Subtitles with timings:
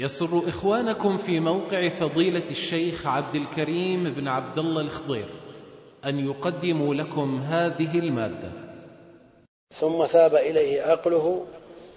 [0.00, 5.28] يسر إخوانكم في موقع فضيلة الشيخ عبد الكريم بن عبد الله الخضير
[6.04, 8.50] أن يقدموا لكم هذه المادة.
[9.74, 11.46] ثم ثاب إليه عقله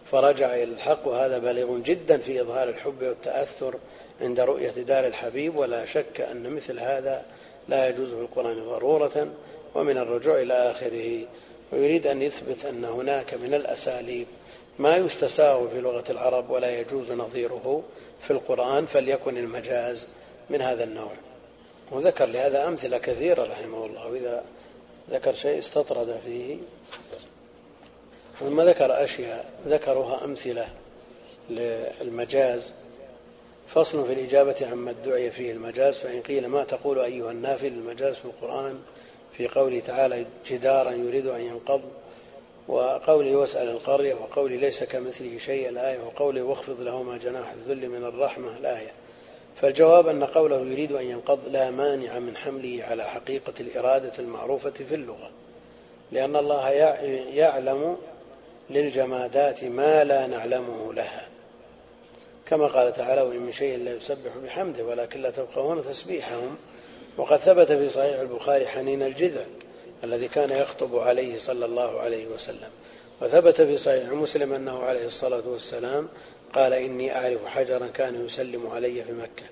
[0.05, 3.75] فرجع إلى الحق وهذا بليغ جدا في إظهار الحب والتأثر
[4.21, 7.25] عند رؤية دار الحبيب ولا شك أن مثل هذا
[7.67, 9.27] لا يجوز في القرآن ضرورة
[9.75, 11.25] ومن الرجوع إلى آخره.
[11.73, 14.27] ويريد أن يثبت أن هناك من الأساليب
[14.79, 17.83] ما يستساغ في لغة العرب ولا يجوز نظيره
[18.21, 20.07] في القرآن فليكن المجاز
[20.49, 21.11] من هذا النوع.
[21.91, 24.43] وذكر لهذا أمثلة كثيرة رحمه الله وإذا
[25.11, 26.57] ذكر شيء استطرد فيه.
[28.39, 30.67] ثم ذكر أشياء ذكرها أمثلة
[31.49, 32.73] للمجاز.
[33.67, 38.25] فصل في الإجابة عما ادعي فيه المجاز فإن قيل ما تقول أيها النافل المجاز في
[38.25, 38.79] القرآن
[39.37, 41.81] في قوله تعالى جدارا يريد أن ينقض.
[42.67, 48.57] وقوله واسأل القرية وقوله ليس كمثله شيء الآية وقوله واخفض لهما جناح الذل من الرحمة
[48.57, 48.91] الآية.
[49.55, 54.95] فالجواب أن قوله يريد أن ينقض لا مانع من حمله على حقيقة الإرادة المعروفة في
[54.95, 55.31] اللغة.
[56.11, 56.69] لأن الله
[57.33, 57.97] يعلم
[58.69, 61.27] للجمادات ما لا نعلمه لها.
[62.45, 66.57] كما قال تعالى وإن من شيء لا يسبح بحمده ولكن لا تفقهون تسبيحهم.
[67.17, 69.41] وقد ثبت في صحيح البخاري حنين الجذع.
[70.03, 72.69] الذي كان يخطب عليه صلى الله عليه وسلم.
[73.21, 76.09] وثبت في صحيح مسلم أنه عليه الصلاة والسلام
[76.53, 79.45] قال إني أعرف حجرا كان يسلم علي في مكة.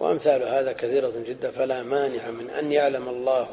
[0.00, 3.48] وأمثال هذا كثيرة جدا فلا مانع من أن يعلم الله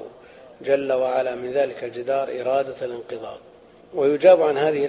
[0.61, 3.37] جل وعلا من ذلك الجدار إرادة الانقضاض.
[3.93, 4.85] ويجاب عن هذه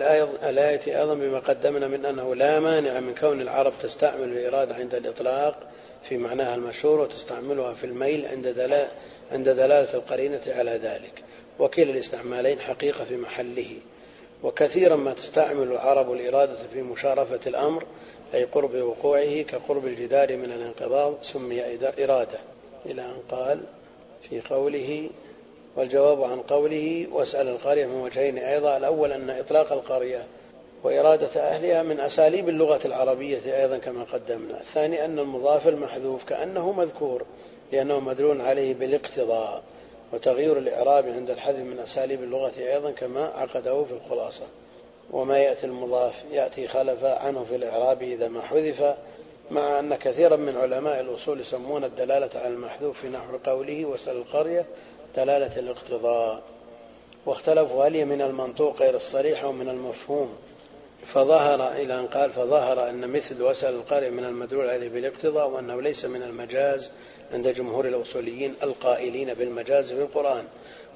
[0.51, 5.59] الآية, أيضا بما قدمنا من أنه لا مانع من كون العرب تستعمل الإرادة عند الإطلاق
[6.09, 8.47] في معناها المشهور وتستعملها في الميل عند
[9.33, 11.25] عند دلالة القرينة على ذلك.
[11.59, 13.77] وكلا الاستعمالين حقيقة في محله.
[14.43, 17.85] وكثيرا ما تستعمل العرب الإرادة في مشارفة الأمر
[18.35, 21.63] أي قرب وقوعه كقرب الجدار من الانقضاض سمي
[22.05, 22.39] إرادة.
[22.87, 23.61] إلى أن قال
[24.29, 25.11] في قوله
[25.77, 30.27] والجواب عن قوله واسأل القرية من وجهين أيضا الأول أن إطلاق القرية
[30.83, 34.61] وإرادة أهلها من أساليب اللغة العربية أيضا كما قدمنا.
[34.61, 37.25] الثاني أن المضاف المحذوف كأنه مذكور
[37.73, 39.63] لأنه مدلول عليه بالاقتضاء.
[40.15, 44.45] وتغيير الإعراب عند الحذف من أساليب اللغة أيضا كما عقده في الخلاصة.
[45.11, 48.95] وما يأتي المضاف يأتي خلف عنه في الإعراب إذا ما حذف
[49.51, 54.65] مع أن كثيرا من علماء الأصول يسمون الدلالة على المحذوف في نحو قوله وسل القرية
[55.17, 56.43] دلالة الاقتضاء.
[57.27, 60.37] واختلفوا هل هي من المنطوق غير الصريح أو من المفهوم.
[61.07, 66.05] فظهر إلى أن قال فظهر أن مثل وسل القرية من المدلول عليه بالاقتضاء وأنه ليس
[66.05, 66.91] من المجاز
[67.33, 70.45] عند جمهور الأصوليين القائلين بالمجاز في القرآن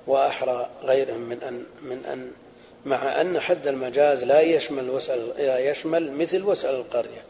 [0.07, 2.31] وأحرى غيرهم من أن من أن
[2.87, 7.23] مع أن حد المجاز لا يشمل وسأل لا يشمل مثل وسأل القرية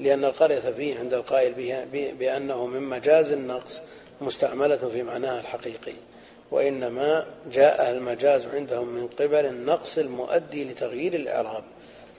[0.00, 1.54] لأن القرية فيه عند القائل
[2.18, 3.82] بأنه من مجاز النقص
[4.20, 5.92] مستعملة في معناها الحقيقي
[6.50, 11.64] وإنما جاء المجاز عندهم من قبل النقص المؤدي لتغيير الإعراب.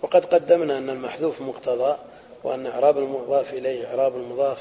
[0.01, 1.97] وقد قدمنا أن المحذوف مقتضى
[2.43, 4.57] وأن إعراب المضاف إليه إعراب المضاف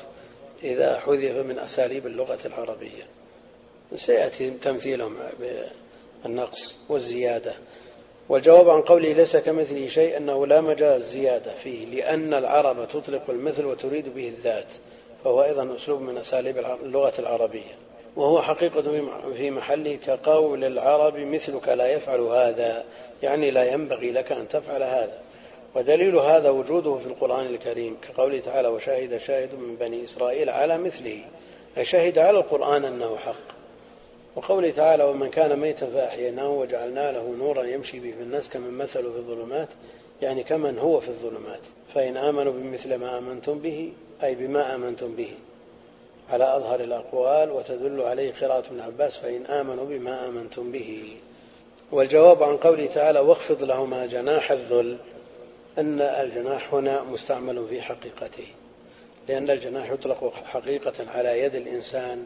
[0.63, 3.07] إذا حذف من أساليب اللغة العربية.
[3.97, 5.17] سيأتي تمثيلهم
[6.25, 7.53] بالنقص والزيادة.
[8.29, 13.65] والجواب عن قوله ليس كمثله شيء أنه لا مجاز زيادة فيه لأن العرب تطلق المثل
[13.65, 14.67] وتريد به الذات
[15.25, 17.79] فهو أيضا أسلوب من أساليب اللغة العربية.
[18.17, 18.83] وهو حقيقة
[19.37, 22.85] في محله كقول العرب مثلك لا يفعل هذا
[23.23, 25.19] يعني لا ينبغي لك أن تفعل هذا.
[25.75, 31.21] ودليل هذا وجوده في القرآن الكريم كقوله تعالى وشاهد شاهد من بني إسرائيل على مثله.
[31.79, 33.59] أي شهد على القرآن أنه حق.
[34.37, 39.03] وقوله تعالى ومن كان ميتا فأحييناه وجعلنا له نورا يمشي به في الناس كمن مثل
[39.13, 39.69] في الظلمات.
[40.23, 41.61] يعني كمن هو في الظلمات.
[41.95, 43.93] فإن آمنوا بمثل ما آمنتم به
[44.23, 45.31] أي بما آمنتم به.
[46.31, 51.17] على أظهر الأقوال وتدل عليه قراءة ابن عباس فإن آمنوا بما آمنتم به.
[51.93, 54.97] والجواب عن قوله تعالى واخفض لهما جناح الذل.
[55.79, 58.47] أن الجناح هنا مستعمل في حقيقته
[59.29, 62.25] لأن الجناح يطلق حقيقة على يد الإنسان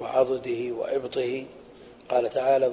[0.00, 1.44] وعضده وإبطه.
[2.08, 2.66] قال تعالى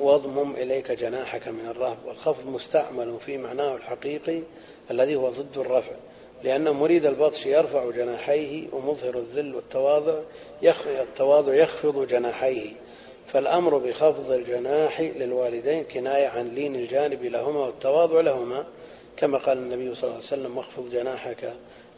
[0.00, 1.96] واضمم إليك جناحك من الرهب.
[2.06, 4.42] والخفض مستعمل في معناه الحقيقي
[4.90, 5.92] الذي هو ضد الرفع
[6.44, 10.20] لأن مريد البطش يرفع جناحيه ومظهر الذل والتواضع
[10.86, 12.70] التواضع يخفض جناحيه.
[13.32, 18.66] فالأمر بخفض الجناح للوالدين كناية عن لين الجانب لهما والتواضع لهما.
[19.22, 21.52] كما قال النبي صلى الله عليه وسلم واخفض جناحك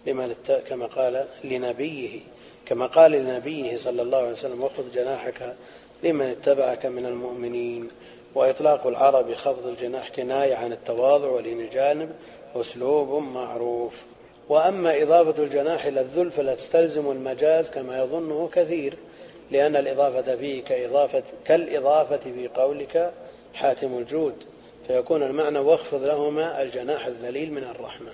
[0.06, 0.34] لمن
[0.68, 2.20] كما قال لنبيه
[2.66, 5.54] كما قال لنبيه صلى الله عليه وسلم واخفض جناحك
[6.02, 7.88] لمن اتبعك من المؤمنين.
[8.34, 12.10] وإطلاق العرب خفض الجناح كناية عن التواضع ولين الجانب
[12.56, 14.02] أسلوب معروف.
[14.48, 18.96] وأما إضافة الجناح إلى الذل فلا تستلزم المجاز كما يظنه كثير
[19.50, 23.12] لأن الإضافة فيه كإضافة كالإضافة في قولك
[23.54, 24.34] حاتم الجود.
[24.86, 28.12] فيكون المعنى واخفض لهما الجناح الذليل من الرحمة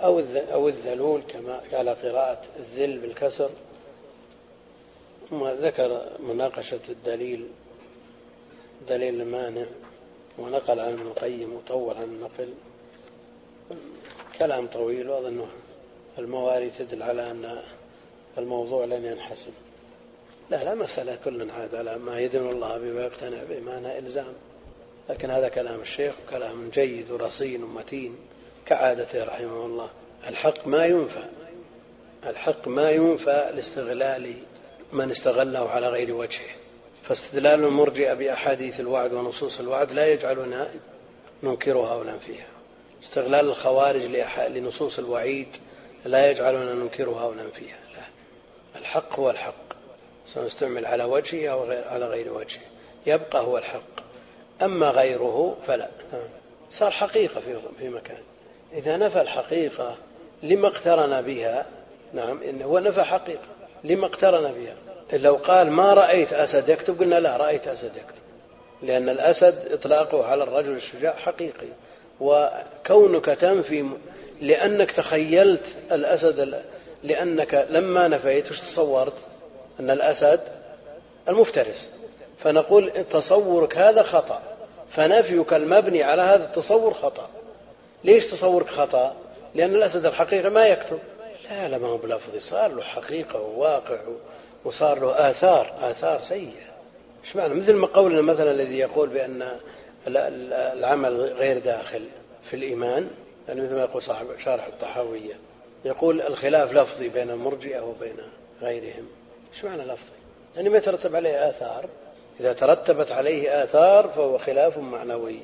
[0.00, 0.22] أو
[0.52, 3.50] أو الذلول كما على قراءة الذل بالكسر.
[5.30, 7.48] ثم ذكر مناقشة الدليل
[8.88, 9.66] دليل المانع
[10.38, 12.54] ونقل عن ابن القيم وطول عن النقل.
[14.38, 15.46] كلام طويل وأظنه
[16.18, 17.62] المواري تدل على أن
[18.38, 19.52] الموضوع لن ينحسم
[20.50, 24.34] لا لا مسألة كل عاد على ما يدن الله به ويقتنع به ما إلزام.
[25.10, 28.16] لكن هذا كلام الشيخ كلام جيد ورصين ومتين
[28.66, 29.90] كعادته رحمه الله.
[30.26, 31.24] الحق ما ينفى.
[32.26, 34.34] الحق ما ينفى لاستغلال
[34.92, 36.50] من استغله على غير وجهه.
[37.02, 40.70] فاستدلال المرجئة بأحاديث الوعد ونصوص الوعد لا يجعلنا
[41.42, 42.46] ننكرها أو ننفيها.
[43.02, 44.02] استغلال الخوارج
[44.48, 45.48] لنصوص الوعيد
[46.04, 47.78] لا يجعلنا ننكرها أو ننفيها.
[47.94, 48.02] لا.
[48.80, 49.72] الحق هو الحق.
[50.26, 52.62] سواء استعمل على وجهه أو على غير وجهه.
[53.06, 53.99] يبقى هو الحق.
[54.62, 55.88] أما غيره فلا.
[56.70, 58.18] صار حقيقة في في مكان.
[58.72, 59.96] إذا نفى الحقيقة
[60.42, 61.66] لما اقترن بها
[62.12, 63.48] نعم إنه هو نفى حقيقة
[63.84, 64.74] لما اقترن بها.
[65.12, 68.20] لو قال ما رأيت أسد يكتب قلنا لا رأيت أسد يكتب.
[68.82, 71.66] لأن الأسد إطلاقه على الرجل الشجاع حقيقي.
[72.20, 73.88] وكونك تنفي
[74.40, 76.62] لأنك تخيلت الأسد
[77.04, 79.16] لأنك لما نفيت وش تصورت؟
[79.80, 80.40] أن الأسد
[81.28, 81.90] المفترس.
[82.38, 84.42] فنقول تصورك هذا خطأ.
[84.90, 87.28] فنفيك المبني على هذا التصور خطأ.
[88.04, 89.16] ليش تصورك خطأ؟
[89.54, 90.98] لأن الأسد الحقيقي ما يكتب.
[91.50, 92.40] لا لا ما هو بلفظي.
[92.40, 93.98] صار له حقيقة وواقع
[94.64, 96.70] وصار له آثار آثار سيئة.
[97.24, 99.58] إيش معنى؟ مثل ما قولنا مثلا الذي يقول بأن
[100.06, 102.02] العمل غير داخل
[102.44, 103.10] في الإيمان
[103.48, 105.34] يعني مثل ما يقول صاحب شارح الطحاوية
[105.84, 108.16] يقول الخلاف لفظي بين المرجئة وبين
[108.62, 109.08] غيرهم.
[109.54, 110.12] إيش معنى لفظي؟
[110.56, 111.88] يعني ما يترتب عليه آثار.
[112.40, 115.38] إذا ترتبت عليه آثار فهو خلاف معنوي.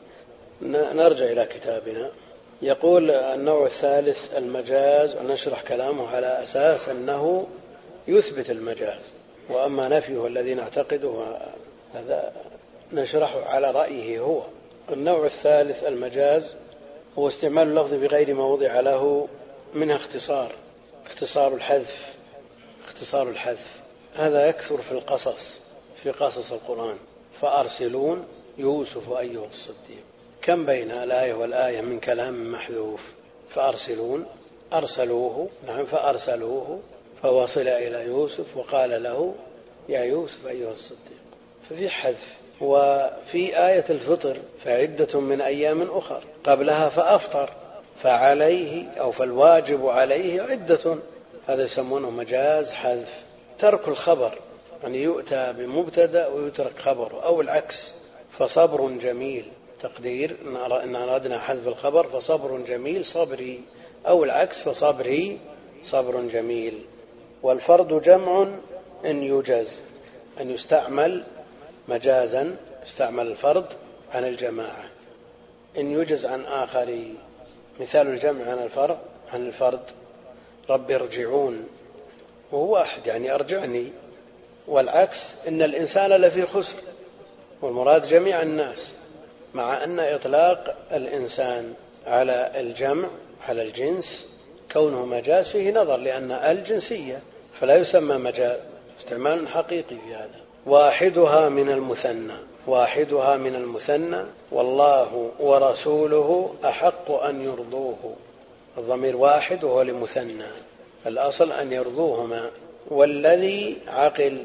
[0.62, 2.10] نرجع إلى كتابنا.
[2.62, 7.46] يقول النوع الثالث المجاز ونشرح كلامه على أساس أنه
[8.08, 9.00] يثبت المجاز.
[9.50, 11.24] وأما نفيه الذي نعتقده
[11.94, 12.32] هذا
[12.92, 14.42] نشرحه على رأيه هو.
[14.92, 16.44] النوع الثالث المجاز
[17.18, 19.28] هو استعمال اللفظ بغير ما وضع له
[19.74, 20.52] منها اختصار.
[21.06, 22.14] اختصار الحذف.
[22.88, 23.66] اختصار الحذف.
[24.14, 25.65] هذا يكثر في القصص.
[26.02, 26.96] في قصص القرآن.
[27.40, 28.26] فأرسلون
[28.58, 30.04] يوسف أيها الصديق.
[30.42, 33.12] كم بين الآية والآية من كلام محذوف؟
[33.50, 34.26] فأرسلون
[34.72, 36.80] أرسلوه نعم فأرسلوه
[37.22, 39.34] فوصل إلى يوسف وقال له
[39.88, 41.18] يا يوسف أيها الصديق.
[41.70, 46.22] ففي حذف وفي آية الفطر فعدة من أيام أخر.
[46.44, 47.50] قبلها فأفطر.
[48.02, 50.98] فعليه أو فالواجب عليه عدة.
[51.46, 53.22] هذا يسمونه مجاز حذف.
[53.58, 54.38] ترك الخبر.
[54.82, 57.92] يعني يؤتى بمبتدأ ويترك خبره أو العكس
[58.38, 59.44] فصبر جميل.
[59.80, 60.36] تقدير
[60.84, 63.60] إن أردنا حذف الخبر فصبر جميل صبري.
[64.06, 65.38] أو العكس فصبري
[65.82, 66.84] صبر جميل.
[67.42, 68.46] والفرد جمع
[69.04, 69.80] إن يجز
[70.40, 71.24] أن يستعمل
[71.88, 72.56] مجازا
[72.86, 73.66] يستعمل الفرد
[74.12, 74.84] عن الجماعة.
[75.78, 77.04] إن يجز عن آخر
[77.80, 78.98] مثال الجمع عن الفرد
[79.32, 79.90] عن الفرد.
[80.70, 81.68] رب ارجعون.
[82.52, 83.92] وهو واحد يعني أرجعني.
[84.68, 86.76] والعكس إن الإنسان لفي خسر
[87.62, 88.92] والمراد جميع الناس
[89.54, 91.74] مع أن إطلاق الإنسان
[92.06, 93.08] على الجمع
[93.48, 94.26] على الجنس
[94.72, 97.22] كونه مجاز فيه نظر لأن الجنسية
[97.60, 98.58] فلا يسمى مجاز
[99.00, 100.40] استعمال حقيقي في هذا.
[100.66, 102.32] واحدها من المثنى
[102.66, 108.16] واحدها من المثنى والله ورسوله أحق أن يرضوه.
[108.78, 110.46] الضمير واحد وهو لمثنى
[111.06, 112.50] الأصل أن يرضوهما.
[112.90, 114.44] والذي عقل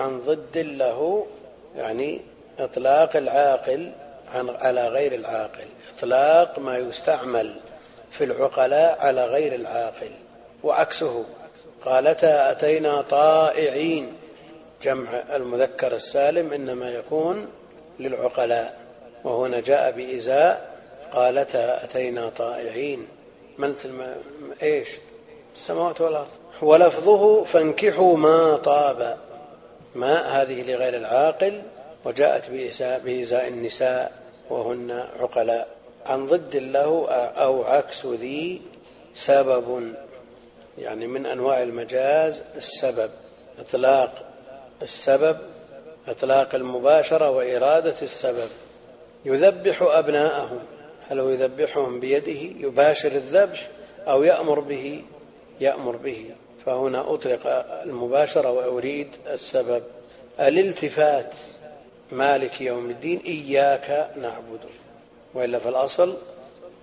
[0.00, 1.26] عن ضد له
[1.76, 2.20] يعني
[2.58, 3.92] إطلاق العاقل
[4.34, 5.66] عن على غير العاقل.
[5.98, 7.54] إطلاق ما يستعمل
[8.10, 10.10] في العقلاء على غير العاقل.
[10.62, 11.24] وعكسه
[11.84, 14.12] قالتا أتينا طائعين.
[14.82, 17.48] جمع المذكر السالم إنما يكون
[18.00, 18.76] للعقلاء.
[19.24, 20.76] وهنا جاء بإزاء
[21.12, 23.08] قالتا أتينا طائعين.
[23.58, 23.74] ما
[24.62, 24.88] إيش؟
[25.54, 26.28] السماوات والأرض.
[26.62, 29.25] ولفظه فانكحوا ما طاب.
[29.96, 31.62] ما هذه لغير العاقل
[32.04, 32.50] وجاءت
[33.04, 34.12] بإزاء النساء
[34.50, 35.68] وهن عقلاء.
[36.06, 38.62] عن ضد له أو عكس ذي
[39.14, 39.94] سبب
[40.78, 43.10] يعني من أنواع المجاز السبب.
[43.58, 44.12] إطلاق
[44.82, 45.36] السبب
[46.08, 48.48] إطلاق المباشرة وإرادة السبب.
[49.24, 50.58] يذبح أبناءهم.
[51.08, 53.68] هل هو يذبحهم بيده؟ يباشر الذبح
[54.08, 55.04] أو يأمر به؟
[55.60, 56.30] يأمر به.
[56.66, 57.46] فهنا أطلق
[57.84, 59.82] المباشرة وأريد السبب.
[60.40, 61.34] الالتفات
[62.12, 64.60] مالك يوم الدين إياك نعبد.
[65.34, 66.16] وإلا في الأصل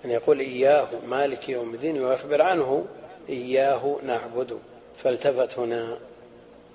[0.06, 2.86] أن يقول إياه مالك يوم الدين ويخبر عنه
[3.30, 4.60] إياه نعبد.
[5.04, 5.98] فالتفت هنا.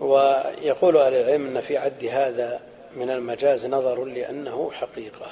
[0.00, 2.60] ويقول أهل العلم أن في عد هذا
[2.96, 5.30] من المجاز نظر لأنه حقيقة.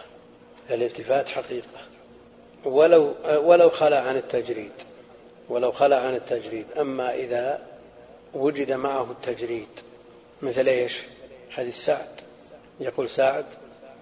[0.71, 1.81] الالتفات حقيقة.
[2.65, 3.15] ولو
[3.45, 4.73] ولو خلا عن التجريد.
[5.49, 6.67] ولو خلا عن التجريد.
[6.81, 7.63] أما إذا
[8.35, 9.69] وجد معه التجريد
[10.43, 11.03] مثل إيش؟
[11.51, 12.21] حديث سعد.
[12.81, 13.45] يقول سعد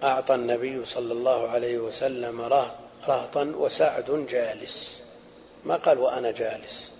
[0.03, 2.41] أعطى النبي صلى الله عليه وسلم
[3.07, 5.01] رهطا وسعد جالس.
[5.65, 6.91] ما قال وأنا جالس.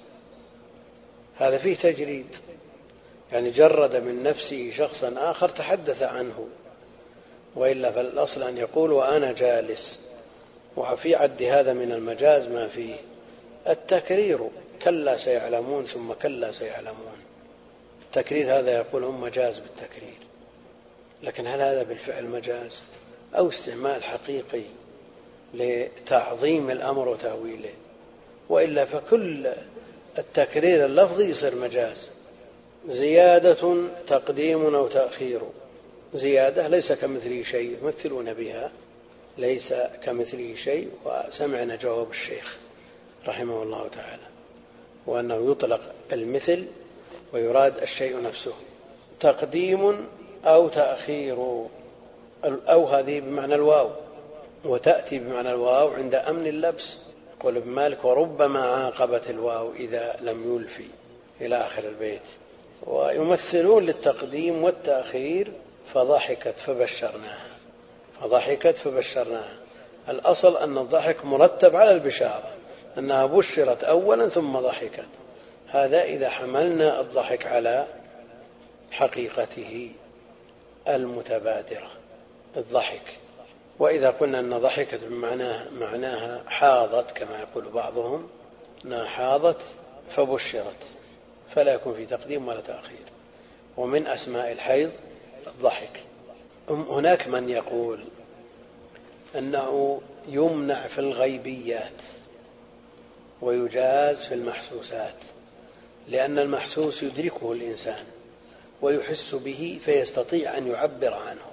[1.38, 2.36] هذا فيه تجريد.
[3.32, 6.48] يعني جرد من نفسه شخصا آخر تحدث عنه.
[7.56, 10.00] وإلا فالأصل أن يقول وأنا جالس.
[10.78, 12.96] وفي عد هذا من المجاز ما فيه.
[13.68, 14.40] التكرير
[14.84, 17.18] كلا سيعلمون ثم كلا سيعلمون.
[18.06, 20.18] التكرير هذا يقول هم مجاز بالتكرير
[21.24, 22.82] لكن هل هذا بالفعل مجاز؟
[23.38, 24.64] أو استعمال حقيقي
[25.54, 27.74] لتعظيم الأمر وتأويله.
[28.50, 29.48] وإلا فكل
[30.18, 32.10] التكرير اللفظي يصير مجاز.
[32.88, 35.42] زيادة تقديم أو تأخير.
[36.14, 38.72] زيادة ليس كمثله شيء يمثلون بها.
[39.38, 42.58] ليس كمثله شيء وسمعنا جواب الشيخ.
[43.27, 44.24] رحمه الله تعالى
[45.08, 45.82] وأنه يطلق
[46.13, 46.67] المثل
[47.34, 48.53] ويراد الشيء نفسه
[49.20, 50.08] تقديم
[50.46, 51.65] أو تأخير
[52.46, 53.89] أو هذه بمعنى الواو
[54.65, 56.98] وتأتي بمعنى الواو عند أمن اللبس
[57.39, 60.86] يقول ابن مالك وربما عاقبت الواو إذا لم يلفي
[61.41, 62.22] إلى آخر البيت
[62.84, 65.51] ويمثلون للتقديم والتأخير
[65.94, 67.55] فضحكت فبشرناها
[68.22, 69.55] فضحكت فبشرناها.
[70.10, 72.55] الأصل أن الضحك مرتب على البشارة.
[72.98, 75.06] أنها بشرت أولا ثم ضحكت.
[75.68, 77.88] هذا إذا حملنا الضحك على
[78.92, 79.92] حقيقته
[80.88, 81.88] المتبادرة
[82.58, 83.20] الضحك.
[83.80, 88.30] وإذا قلنا أن ضحكت بمعناها معناها حاضت كما يقول بعضهم
[88.86, 89.62] أنها حاضت
[90.10, 90.84] فبشرت
[91.56, 93.06] فلا يكون في تقديم ولا تأخير.
[93.78, 94.92] ومن أسماء الحيض
[95.48, 96.04] الضحك.
[96.70, 98.04] هناك من يقول
[99.38, 102.02] أنه يمنع في الغيبيات.
[103.42, 105.15] ويجاز في المحسوسات
[106.08, 108.04] لأن المحسوس يدركه الإنسان
[108.82, 111.46] ويحس به فيستطيع أن يعبر عنه.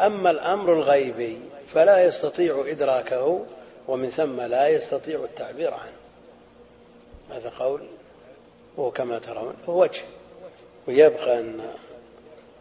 [0.00, 1.38] أما الأمر الغيبي
[1.74, 3.44] فلا يستطيع إدراكه
[3.88, 5.96] ومن ثم لا يستطيع التعبير عنه.
[7.30, 7.80] هذا قول
[8.76, 10.02] وكما ترون هو وجه.
[10.88, 11.60] ويبقى أن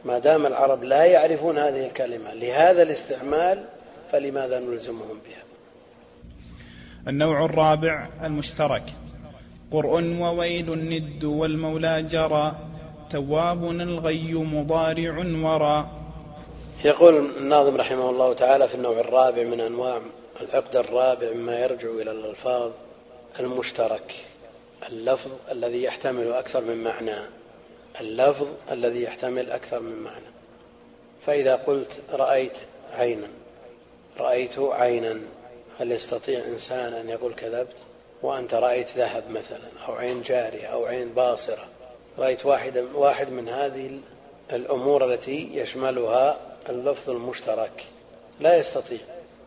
[0.05, 3.65] ما دام العرب لا يعرفون هذه الكلمة لهذا الاستعمال
[4.11, 5.42] فلماذا نلزمهم بها؟
[7.07, 8.83] النوع الرابع المشترك.
[9.72, 12.55] قرء وويل الند والمولى جرى
[13.10, 15.88] تواب الغي مضارع ورى.
[16.86, 20.00] يقول الناظم رحمه الله تعالى في النوع الرابع من أنواع
[20.41, 22.72] العقد الرابع مما يرجع إلى الألفاظ
[23.39, 24.13] المشترك.
[24.89, 27.19] اللفظ الذي يحتمل أكثر من معنى.
[28.01, 30.25] اللفظ الذي يحتمل أكثر من معنى.
[31.25, 32.57] فإذا قلت رأيت
[32.98, 33.27] عينا
[34.19, 35.19] رأيت عينا.
[35.79, 37.75] هل يستطيع إنسان أن يقول كذبت؟
[38.23, 41.65] وأنت رأيت ذهب مثلا أو عين جارية أو عين باصرة.
[42.19, 43.99] رأيت واحد, واحد من هذه
[44.51, 46.37] الأمور التي يشملها
[46.69, 47.85] اللفظ المشترك.
[48.39, 48.97] لا يستطيع.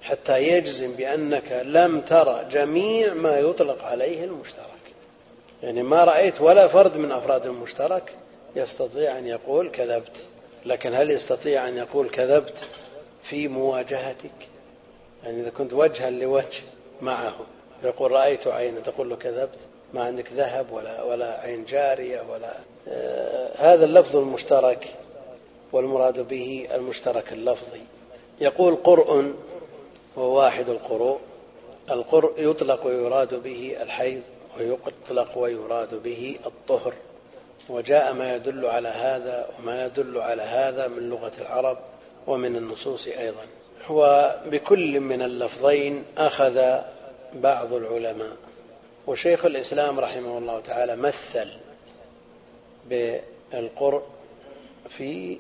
[0.03, 4.67] حتى يجزم بأنك لم ترى جميع ما يطلق عليه المشترك.
[5.63, 8.15] يعني ما رأيت ولا فرد من أفراد المشترك
[8.57, 10.17] يستطيع أن يقول كذبت.
[10.67, 12.69] لكن هل يستطيع أن يقول كذبت
[13.23, 14.56] في مواجهتك؟
[15.27, 16.63] يعني إذا كنت وجها لوجه
[17.03, 17.35] معه
[17.85, 19.59] يقول رأيت عينا تقول له كذبت
[19.95, 22.53] ما عندك ذهب ولا ولا عين جارية ولا
[22.89, 24.87] آه هذا اللفظ المشترك
[25.73, 27.81] والمراد به المشترك اللفظي.
[28.41, 29.35] يقول قرء
[30.19, 31.19] هو واحد القروء.
[31.91, 34.23] القرء يطلق ويراد به الحيض
[34.59, 36.95] ويطلق ويراد به الطهر.
[37.69, 41.79] وجاء ما يدل على هذا وما يدل على هذا من لغة العرب
[42.27, 43.47] ومن النصوص أيضا.
[43.91, 46.79] وبكل من اللفظين أخذ
[47.35, 48.37] بعض العلماء.
[49.07, 51.49] وشيخ الإسلام رحمه الله تعالى مثل
[52.89, 54.03] بالقرء
[54.89, 55.39] في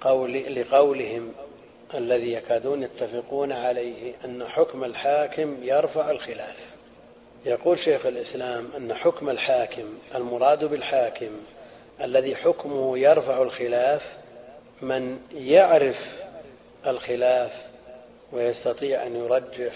[0.00, 1.32] قول لقولهم
[1.94, 6.56] الذي يكادون يتفقون عليه أن حكم الحاكم يرفع الخلاف.
[7.46, 11.30] يقول شيخ الإسلام أن حكم الحاكم المراد بالحاكم
[12.00, 14.16] الذي حكمه يرفع الخلاف
[14.82, 16.22] من يعرف
[16.86, 17.52] الخلاف
[18.32, 19.72] ويستطيع أن يرجح.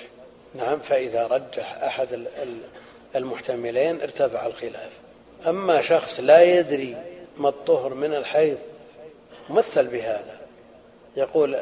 [0.54, 2.26] نعم فإذا رجح أحد
[3.16, 4.92] المحتملين ارتفع الخلاف.
[5.46, 6.96] أما شخص لا يدري
[7.36, 8.58] ما الطهر من الحيض
[9.50, 10.40] مثل بهذا.
[11.16, 11.54] يقول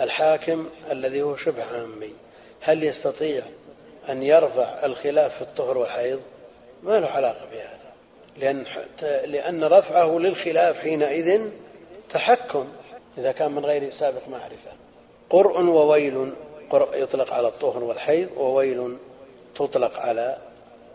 [0.00, 2.12] الحاكم الذي هو شبه عامي
[2.60, 3.42] هل يستطيع
[4.08, 6.20] أن يرفع الخلاف في الطهر والحيض؟
[6.82, 7.92] ما له علاقة بهذا.
[8.36, 8.64] لأن,
[9.24, 11.40] لأن رفعه للخلاف حينئذ
[12.10, 12.68] تحكم.
[13.18, 14.70] إذا كان من غير سابق معرفة.
[15.30, 16.32] قرء وويل
[16.70, 18.96] قرء يطلق على الطهر والحيض وويل
[19.54, 20.38] تطلق على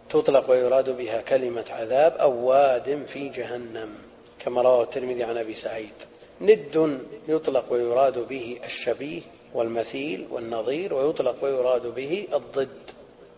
[0.09, 3.89] تطلق ويراد بها كلمة عذاب أو واد في جهنم.
[4.39, 5.93] كما رواه الترمذي عن أبي سعيد.
[6.41, 9.21] ند يطلق ويراد به الشبيه
[9.53, 12.77] والمثيل والنظير ويطلق ويراد به الضد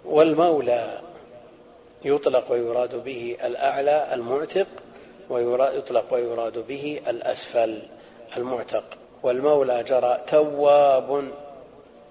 [0.06, 1.02] والمولى.
[2.06, 4.68] يطلق ويراد به الأعلى المعتق
[5.30, 7.82] ويطلق ويراد به الأسفل.
[8.38, 8.84] المعتق
[9.24, 11.32] والمولى جرى تواب.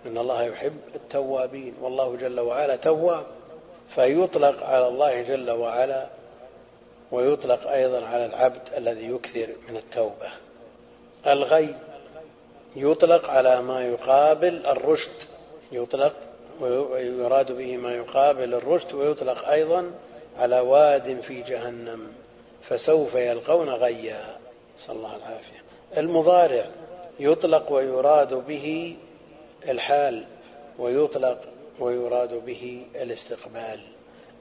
[0.06, 1.74] إن الله يحب التوابين.
[1.80, 3.26] والله جل وعلا تواب
[3.88, 6.06] فيطلق على الله جل وعلا
[7.12, 10.30] ويطلق أيضا على العبد الذي يكثر من التوبة.
[11.26, 11.74] الغي
[12.76, 15.22] يطلق على ما يقابل الرشد.
[15.72, 16.12] يطلق
[16.60, 19.90] ويراد به ما يقابل الرشد ويطلق أيضا
[20.38, 22.12] على واد في جهنم
[22.62, 24.36] فسوف يلقون غيا.
[24.78, 26.64] نسأل الله العافية المضارع
[27.20, 28.96] يطلق ويراد به
[29.68, 30.24] الحال
[30.78, 31.38] ويطلق
[31.80, 33.80] ويراد به الاستقبال.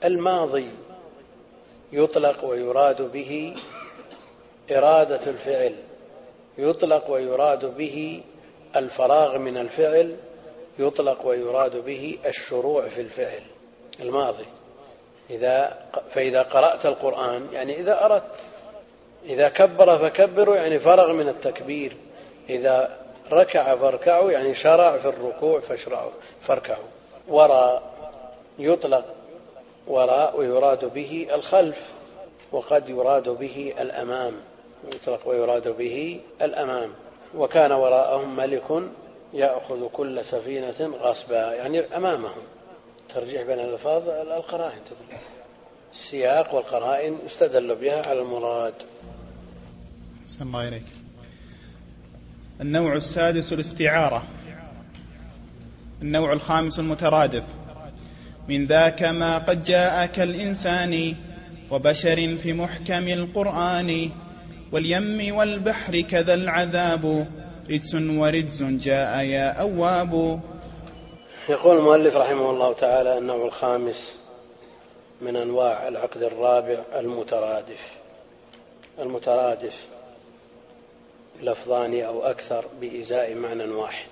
[0.04, 0.72] الماضي
[1.92, 3.56] يطلق ويراد به
[4.72, 5.76] إرادة الفعل
[6.58, 8.24] يطلق ويراد به
[8.76, 10.16] الفراغ من الفعل
[10.80, 13.42] يطلق ويراد به الشروع في الفعل.
[14.00, 14.46] الماضي.
[15.30, 18.36] إذا فإذا قرأت القرآن يعني إذا أردت
[19.28, 21.94] إذا كبر فكبروا يعني فرغ من التكبير.
[22.50, 22.98] إذا
[23.32, 26.86] ركع فاركعوا يعني شرع في الركوع فاشرعوا فاركعوا.
[27.28, 27.84] وراء
[28.60, 29.06] يطلق
[29.88, 31.90] وراء ويراد به الخلف
[32.52, 34.34] وقد يراد به الأمام.
[34.94, 36.94] يطلق ويراد به الأمام.
[37.36, 38.84] وكان وراءهم ملك
[39.34, 42.44] يأخذ كل سفينة غصبا يعني أمامهم.
[43.14, 44.82] ترجيح بين الألفاظ القرائن
[45.94, 48.74] السياق والقرائن يستدل بها على المراد.
[50.42, 50.86] الله إليك.
[52.62, 54.24] النوع السادس الاستعارة.
[56.02, 57.44] النوع الخامس المترادف.
[58.50, 61.16] من ذاك ما قد جاء كالإنسان
[61.72, 64.10] وبشر في محكم القرآن
[64.72, 67.28] واليم والبحر كذا العذاب.
[67.70, 70.42] رجس ورجز جاء يا أواب.
[71.50, 74.16] يقول المؤلف رحمه الله تعالى النوع الخامس
[75.22, 77.98] من أنواع العقد الرابع المترادف.
[79.00, 79.97] المترادف.
[81.42, 84.10] لفظان أو أكثر بإزاء معنى واحد.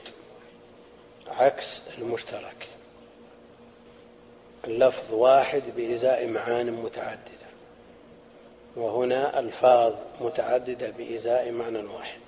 [1.28, 2.68] عكس المشترك.
[4.68, 7.46] اللفظ واحد بإزاء معان متعددة.
[8.76, 12.20] وهنا ألفاظ متعددة بإزاء معنى واحد.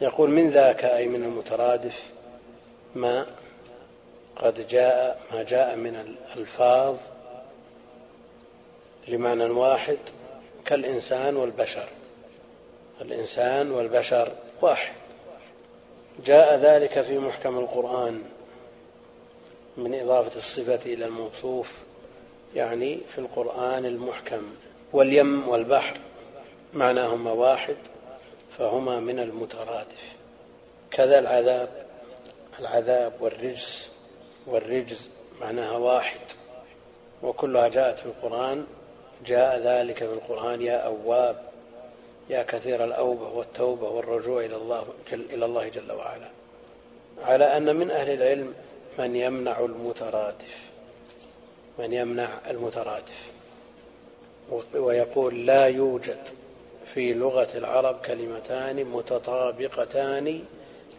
[0.00, 2.02] يقول من ذاك أي من المترادف
[2.94, 3.26] ما
[4.36, 6.96] قد جاء ما جاء من الألفاظ
[9.08, 9.98] لمعنى واحد
[10.64, 11.88] كالإنسان والبشر.
[13.00, 14.94] الإنسان والبشر واحد.
[16.24, 18.22] جاء ذلك في محكم القرآن
[19.76, 21.72] من إضافة الصفة إلى الموصوف
[22.54, 24.42] يعني في القرآن المحكم.
[24.92, 26.00] واليم والبحر
[26.74, 27.76] معناهما واحد
[28.58, 30.14] فهما من المترادف.
[30.90, 31.68] كذا العذاب
[32.60, 33.90] العذاب والرجس
[34.46, 36.20] والرجز معناها واحد.
[37.22, 38.66] وكلها جاءت في القرآن
[39.26, 41.53] جاء ذلك في القرآن يا أواب.
[42.30, 46.28] يا كثير الأوبة والتوبة والرجوع إلى الله جل, إلى الله جل وعلا.
[47.22, 48.54] على أن من أهل العلم
[48.98, 50.58] من يمنع المترادف.
[51.78, 53.30] من يمنع المترادف.
[54.74, 56.18] ويقول لا يوجد
[56.94, 60.44] في لغة العرب كلمتان متطابقتان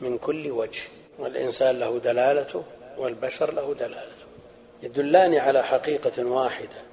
[0.01, 0.83] من كل وجه.
[1.19, 2.63] والإنسان له دلالته
[2.97, 4.25] والبشر له دلالته.
[4.83, 6.85] يدلان على حقيقة واحدة.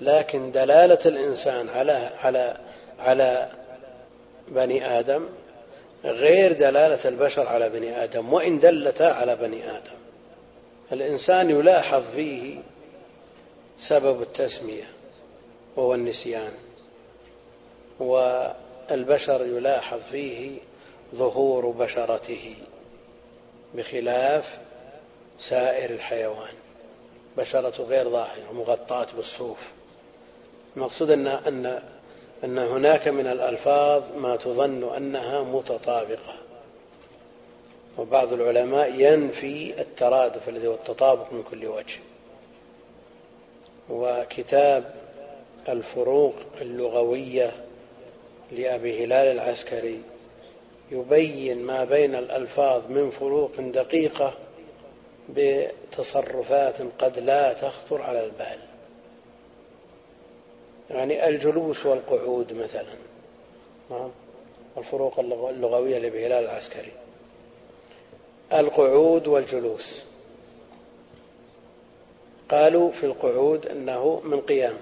[0.00, 2.56] لكن دلالة الإنسان على على
[2.98, 3.48] على
[4.48, 5.26] بني آدم
[6.04, 9.96] غير دلالة البشر على بني آدم وإن دلتا على بني آدم.
[10.92, 12.56] الإنسان يلاحظ فيه
[13.78, 14.88] سبب التسمية
[15.76, 16.52] وهو النسيان.
[18.00, 20.58] والبشر يلاحظ فيه
[21.14, 22.54] ظهور بشرته
[23.74, 24.58] بخلاف
[25.38, 26.54] سائر الحيوان.
[27.36, 29.70] بشرته غير ظاهرة مغطاة بالصوف.
[30.76, 31.82] المقصود أن أن
[32.44, 36.34] أن هناك من الألفاظ ما تظن أنها متطابقة.
[37.98, 42.00] وبعض العلماء ينفي الترادف الذي هو التطابق من كل وجه.
[43.90, 44.94] وكتاب
[45.68, 47.52] الفروق اللغوية
[48.52, 50.00] لأبي هلال العسكري
[50.90, 54.34] يبين ما بين الألفاظ من فروق دقيقة
[55.28, 58.73] بتصرفات قد لا تخطر على البال.
[60.90, 62.94] يعني الجلوس والقعود مثلا.
[63.90, 64.10] نعم.
[64.76, 66.92] الفروق اللغوية لأبي هلال العسكري.
[68.52, 70.02] القعود والجلوس.
[72.50, 74.76] قالوا في القعود أنه من قيام.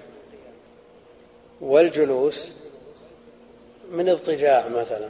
[1.61, 2.51] والجلوس
[3.91, 5.09] من اضطجاع مثلا.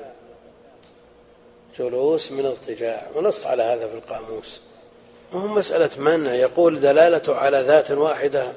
[1.80, 3.08] جلوس من اضطجاع.
[3.16, 4.62] ونص على هذا في القاموس.
[5.34, 6.34] وهو مسألة منع.
[6.34, 8.54] يقول دلالته على ذات واحدة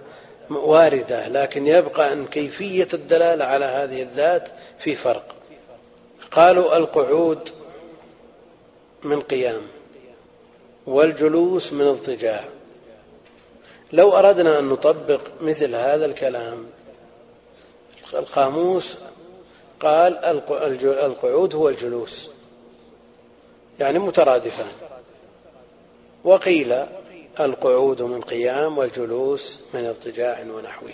[0.51, 5.35] واردة لكن يبقى أن كيفية الدلالة على هذه الذات في فرق.
[6.31, 7.49] قالوا القعود
[9.05, 9.63] من قيام
[10.87, 12.45] والجلوس من اضطجاع.
[13.93, 16.67] لو أردنا أن نطبق مثل هذا الكلام
[18.15, 18.97] القاموس
[19.81, 20.25] قال
[20.85, 22.31] القعود هو الجلوس
[23.81, 24.73] يعني مترادفان.
[26.25, 26.87] وقيل
[27.41, 30.93] القعود من قيام والجلوس من اضطجاع ونحوه.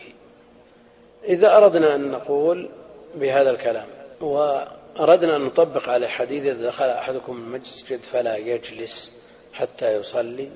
[1.24, 2.68] إذا أردنا أن نقول
[3.14, 3.86] بهذا الكلام
[4.20, 9.12] وأردنا أن نطبق على حديث إذا دخل أحدكم المسجد فلا يجلس
[9.52, 10.50] حتى يصلي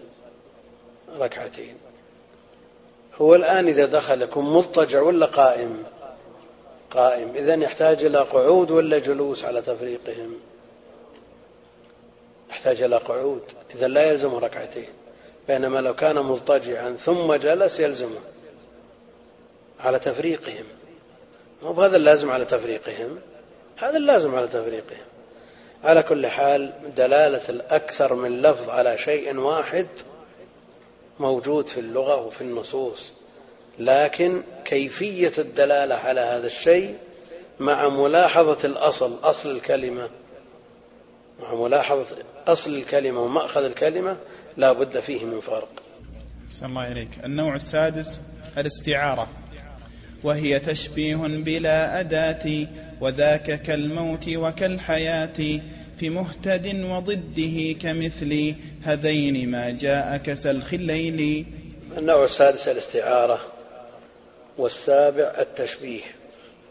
[1.18, 1.77] ركعتين.
[3.20, 5.85] هو الآن إذا دخلكم مضطجع ولا قائم؟
[6.90, 7.33] قائم.
[7.35, 10.35] إذا يحتاج إلى قعود ولا جلوس على تفريقهم؟
[12.51, 13.42] يحتاج إلى قعود.
[13.75, 14.88] إذا لا يلزم ركعتين.
[15.49, 18.21] بينما لو كان مضطجعا ثم جلس يلزمه
[19.81, 20.65] على تفريقهم.
[21.63, 23.19] مو بهذا اللازم على تفريقهم
[23.77, 25.07] هذا اللازم على تفريقهم.
[25.85, 29.87] على كل حال دلالة الأكثر من لفظ على شيء واحد
[31.21, 33.13] موجود في اللغة وفي النصوص
[33.79, 36.97] لكن كيفية الدلالة على هذا الشيء
[37.61, 40.11] مع ملاحظة الأصل أصل الكلمة
[41.40, 42.07] مع ملاحظة
[42.46, 44.16] أصل الكلمة ومأخذ الكلمة
[44.57, 45.68] لا بد فيه من فرق.
[46.49, 48.20] صلى الله عليك النوع السادس
[48.59, 49.29] الاستعارة.
[50.25, 52.66] وهي تشبيه بلا أداة
[53.01, 55.61] وذاك كالموت وكالحياة
[56.01, 61.46] في مهتد وضده كمثل هذين ما جاء كسلخ الليل.
[61.99, 63.40] النوع السادس الاستعارة.
[64.59, 66.03] والسابع التشبيه.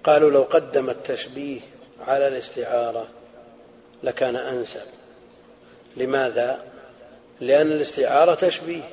[0.03, 1.59] قالوا لو قدم التشبيه
[2.07, 3.07] على الاستعارة.
[4.03, 4.85] لكان أنسب.
[5.97, 6.63] لماذا؟
[7.41, 8.83] لأن الاستعارة تشبيه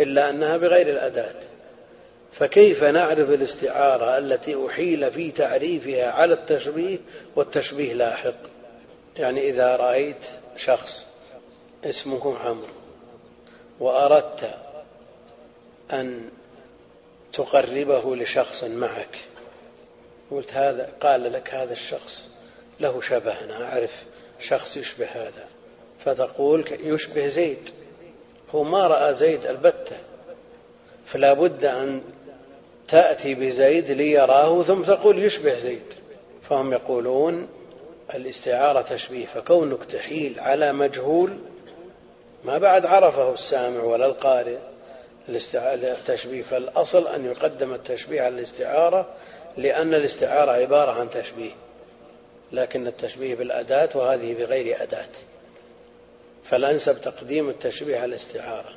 [0.00, 1.34] إلا أنها بغير الأداة.
[2.32, 6.98] فكيف نعرف الاستعارة التي أحيل في تعريفها على التشبيه
[7.36, 8.34] والتشبيه لاحق؟
[9.16, 11.06] يعني إذا رأيت شخص
[11.84, 12.68] اسمه عمرو
[13.80, 14.50] وأردت
[15.92, 16.30] أن
[17.32, 19.18] تقربه لشخص معك
[20.30, 22.28] قلت هذا قال لك هذا الشخص
[22.80, 24.04] له شبه أنا أعرف.
[24.42, 25.46] شخص يشبه هذا
[26.04, 27.70] فتقول يشبه زيد.
[28.54, 29.96] هو ما رأى زيد البتة
[31.06, 32.02] فلا بد أن
[32.88, 35.94] تأتي بزيد ليراه ثم تقول يشبه زيد.
[36.48, 37.48] فهم يقولون
[38.14, 41.36] الاستعارة تشبيه فكونك تحيل على مجهول
[42.44, 44.58] ما بعد عرفه السامع ولا القارئ.
[45.28, 49.08] التشبيه فالأصل أن يقدم التشبيه على الاستعارة
[49.56, 51.50] لأن الاستعارة عبارة عن تشبيه.
[52.52, 55.08] لكن التشبيه بالأداة وهذه بغير أداة.
[56.44, 58.74] فالأنسب تقديم التشبيه على الاستعارة.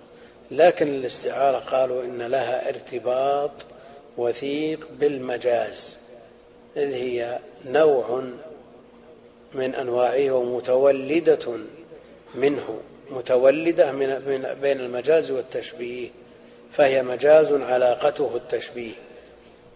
[0.51, 3.51] لكن الاستعارة قالوا إن لها ارتباط
[4.17, 5.97] وثيق بالمجاز.
[6.77, 8.23] إذ هي نوع
[9.53, 11.57] من أنواعه ومتولدة
[12.35, 12.79] منه.
[13.09, 16.09] متولدة من بين المجاز والتشبيه.
[16.71, 18.93] فهي مجاز علاقته التشبيه.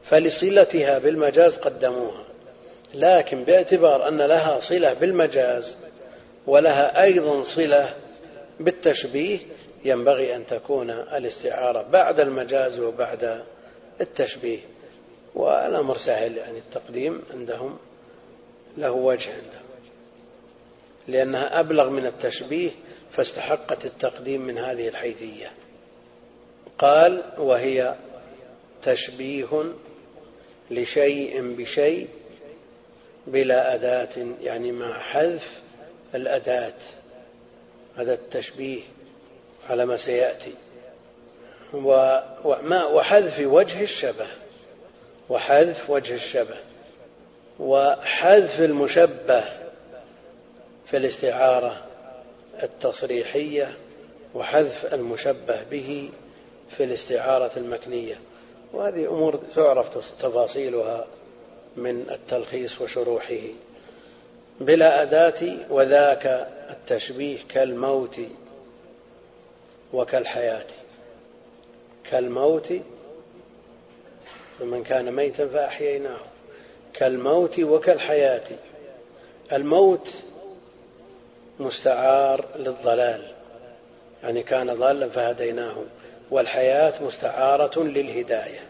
[0.04, 2.29] فلصلتها بالمجاز قدموها.
[2.94, 5.76] لكن باعتبار أن لها صلة بالمجاز
[6.48, 7.96] ولها أيضا صلة
[8.60, 9.40] بالتشبيه
[9.86, 13.44] ينبغي أن تكون الاستعارة بعد المجاز وبعد
[14.02, 14.60] التشبيه.
[15.36, 17.78] والأمر سهل يعني التقديم عندهم
[18.78, 19.70] له وجه عندهم.
[21.08, 22.72] لأنها أبلغ من التشبيه
[23.12, 25.52] فاستحقت التقديم من هذه الحيثية.
[26.78, 27.96] قال وهي
[28.82, 29.64] تشبيه
[30.72, 32.08] لشيء بشيء
[33.32, 35.60] بلا أداة يعني مع حذف
[36.16, 36.74] الأداة.
[37.98, 38.82] هذا التشبيه
[39.70, 40.54] على ما سيأتي.
[41.74, 44.28] وما وحذف وجه الشبه.
[45.30, 46.56] وحذف وجه الشبه.
[47.60, 49.44] وحذف المشبه
[50.86, 51.86] في الاستعارة
[52.64, 53.78] التصريحية
[54.36, 56.10] وحذف المشبه به
[56.70, 58.20] في الاستعارة المكنية.
[58.74, 61.08] وهذه أمور تعرف تفاصيلها.
[61.78, 63.42] من التلخيص وشروحه
[64.60, 68.20] بلا أداة وذاك التشبيه كالموت
[69.94, 70.66] وكالحياة.
[72.12, 72.74] كالموت
[74.60, 76.20] فمن كان ميتا فأحييناه.
[76.94, 78.44] كالموت وكالحياة.
[79.54, 80.10] الموت
[81.60, 83.32] مستعار للضلال
[84.24, 85.84] يعني كان ضالا فهديناه.
[86.32, 88.69] والحياة مستعارة للهداية.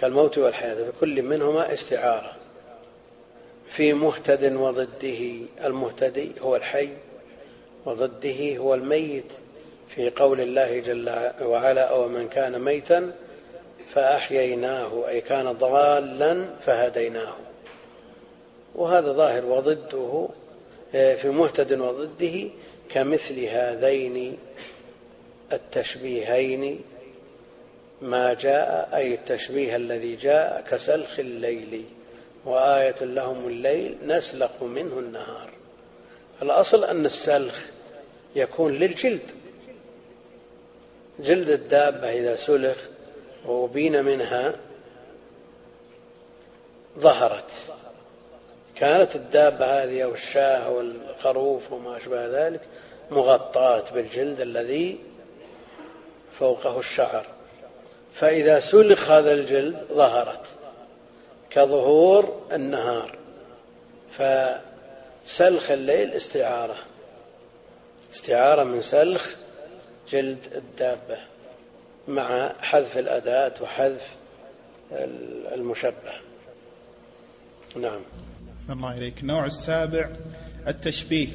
[0.00, 2.32] كالموت والحياة في كل منهما استعارة.
[3.68, 5.18] في مهتد وضده
[5.64, 6.88] المهتدي هو الحي
[7.86, 9.32] وضده هو الميت.
[9.88, 13.12] في قول الله جل وعلا أو من كان ميتا
[13.94, 15.08] فأحييناه.
[15.08, 17.34] أي كان ضالا فهديناه.
[18.74, 20.28] وهذا ظاهر وضده
[20.94, 22.48] آه، في مهتد وضده
[22.90, 24.38] كمثل هذين
[25.52, 26.80] التشبيهين
[28.02, 31.84] ما جاء أي التشبيه الذي جاء كسلخ الليل
[32.44, 35.50] وآية لهم الليل نسلق منه النهار.
[36.42, 37.66] الأصل أن السلخ
[38.36, 39.30] يكون للجلد.
[41.20, 42.78] جلد الدابة إذا سلخ
[43.46, 44.54] وأبين منها
[46.98, 47.50] ظهرت.
[48.76, 52.60] كانت الدابة هذه أو الشاة أو الخروف وما أشبه ذلك
[53.10, 54.98] مغطاة بالجلد الذي
[56.32, 57.37] فوقه الشعر.
[58.14, 60.46] فإذا سلخ هذا الجلد ظهرت
[61.50, 63.18] كظهور النهار
[64.10, 66.76] فسلخ الليل استعارة
[68.12, 69.34] استعارة من سلخ
[70.08, 71.18] جلد الدابة
[72.08, 74.16] مع حذف الأداة وحذف
[75.52, 76.12] المشبه.
[77.76, 78.00] نعم.
[78.70, 79.20] الله إليك.
[79.20, 80.10] النوع السابع
[80.68, 81.28] التشبيه.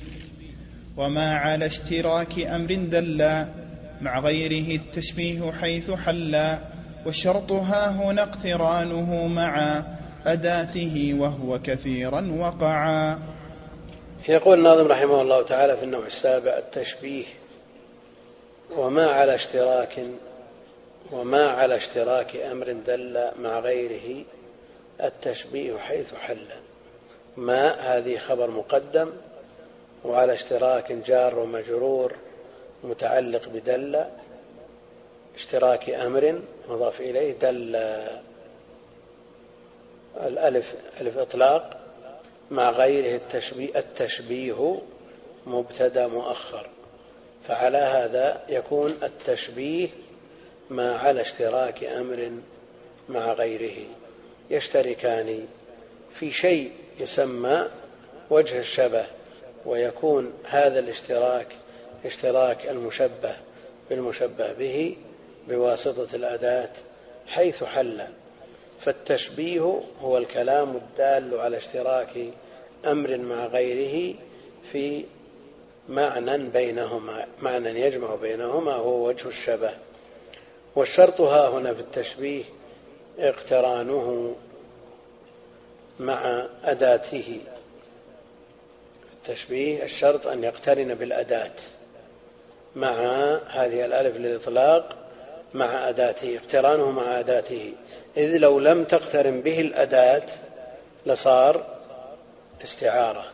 [0.97, 3.62] وما على اشتراك أمر دلا
[4.04, 6.60] مع غيره التشبيه حيث حلا
[7.06, 9.84] والشرط ها هنا اقترانه مع
[10.26, 13.20] أداته وهو كثيرا وقعا.
[14.30, 17.26] يقول الناظم رحمه الله تعالى في النوع السابع التشبيه
[18.78, 20.00] وما على اشتراك
[21.12, 24.24] وما على اشتراك أمر دل مع غيره
[25.04, 26.48] التشبيه حيث حل.
[27.38, 29.10] ما؟ هذه خبر مقدم
[30.06, 32.16] وعلى اشتراك جار ومجرور
[32.84, 34.06] متعلق بدل
[35.36, 37.76] اشتراك أمر مضاف إليه دل
[40.17, 41.78] الألف ألف إطلاق
[42.52, 44.82] مع غيره التشبيه, التشبيه
[45.48, 46.69] مبتدا مؤخر.
[47.48, 49.89] فعلى هذا يكون التشبيه
[50.69, 52.32] ما على اشتراك أمر
[53.10, 53.86] مع غيره.
[54.50, 55.46] يشتركان
[56.13, 57.67] في شيء يسمى
[58.30, 59.06] وجه الشبه
[59.65, 61.48] ويكون هذا الاشتراك
[62.06, 63.36] اشتراك المشبه
[63.89, 64.96] بالمشبه به
[65.48, 66.70] بواسطة الأداة
[67.28, 68.02] حيث حل.
[68.82, 72.10] فالتشبيه هو الكلام الدال على اشتراك
[72.86, 74.16] أمر مع غيره
[74.72, 75.06] في
[75.89, 79.74] معنى بينهما معنى يجمع بينهما هو وجه الشبه.
[80.76, 82.44] والشرط ها هنا في التشبيه
[83.20, 84.36] اقترانه
[86.00, 87.39] مع أداته.
[89.13, 91.52] التشبيه الشرط أن يقترن بالأداة.
[92.75, 92.91] مع
[93.49, 94.95] هذه الألف للإطلاق
[95.53, 97.73] مع أداته اقترانه مع أداته.
[98.17, 100.23] إذ لو لم تقترن به الأداة
[101.05, 101.65] لصار
[102.63, 103.25] استعارة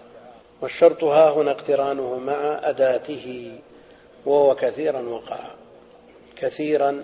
[0.61, 3.51] والشرط ها هنا اقترانه مع أداته
[4.25, 5.39] وهو كثيرا وقع.
[6.35, 7.03] كثيرا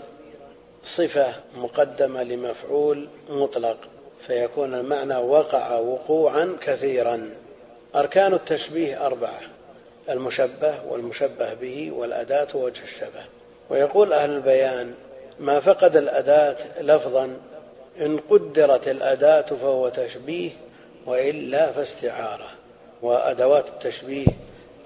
[0.84, 3.78] صفة مقدمة لمفعول مطلق
[4.28, 7.30] فيكون المعنى وقع وقوعا كثيرا.
[7.96, 9.55] أركان التشبيه أربعة.
[10.10, 13.26] المشبه والمشبه به والأداة ووجه الشبه.
[13.70, 14.94] ويقول أهل البيان
[15.40, 17.38] ما فقد الأداة لفظا
[18.02, 20.52] إن قدرت الأداة فهو تشبيه
[21.06, 22.48] وإلا فاستعارة.
[23.02, 24.28] وأدوات التشبيه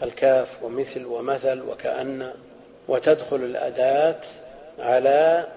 [0.04, 2.34] الكاف ومثل ومثل وكأن
[2.88, 4.22] وتدخل الأداة
[4.80, 5.48] على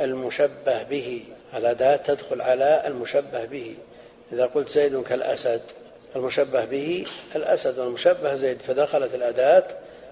[0.00, 1.22] المشبه به.
[1.54, 3.74] الأداة تدخل على المشبه به.
[4.32, 5.60] إذا قلت زيد كالأسد
[6.16, 7.04] المشبه به
[7.36, 9.64] الأسد والمشبه زيد فدخلت الأداة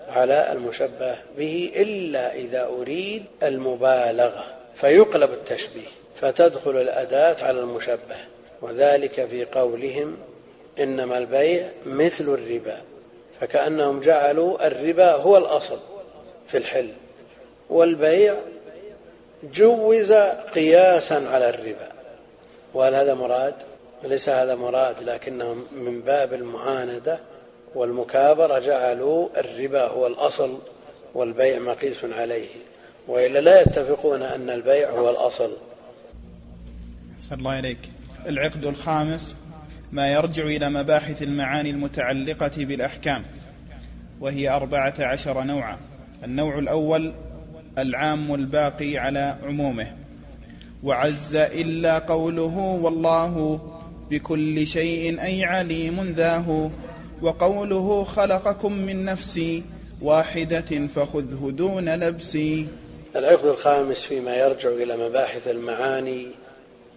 [0.09, 8.17] على المشبه به إلا إذا أريد المبالغة فيقلب التشبيه فتدخل الأداة على المشبه
[8.63, 10.17] وذلك في قولهم
[10.79, 12.77] إنما البيع مثل الربا
[13.41, 15.79] فكأنهم جعلوا الربا هو الأصل
[16.49, 16.89] في الحل
[17.71, 18.37] والبيع
[19.55, 20.13] جوز
[20.55, 21.89] قياسا على الربا.
[22.75, 23.55] وهل هذا مراد؟
[24.07, 27.19] ليس هذا مراد لكنهم من باب المعاندة
[27.75, 30.59] والمكابرة جعلوا الربا هو الأصل
[31.15, 32.49] والبيع مقيس عليه
[33.09, 35.51] وإلا لا يتفقون أن البيع هو الأصل.
[37.19, 37.79] صلى الله عليك
[38.27, 39.37] العقد الخامس
[39.93, 43.25] ما يرجع إلى مباحث المعاني المتعلقة بالأحكام
[44.21, 45.79] وهي أربعة عشر نوعا.
[46.25, 47.15] النوع الأول
[47.79, 49.97] العام الباقي على عمومه.
[50.83, 53.61] وعز إلا قوله والله
[54.11, 56.71] بكل شيء أي عليم ذاه.
[57.23, 59.41] وقوله خلقكم من نفس
[60.03, 62.39] واحدة فخذه دون لبس.
[63.17, 66.27] العقد الخامس فيما يرجع إلى مباحث المعاني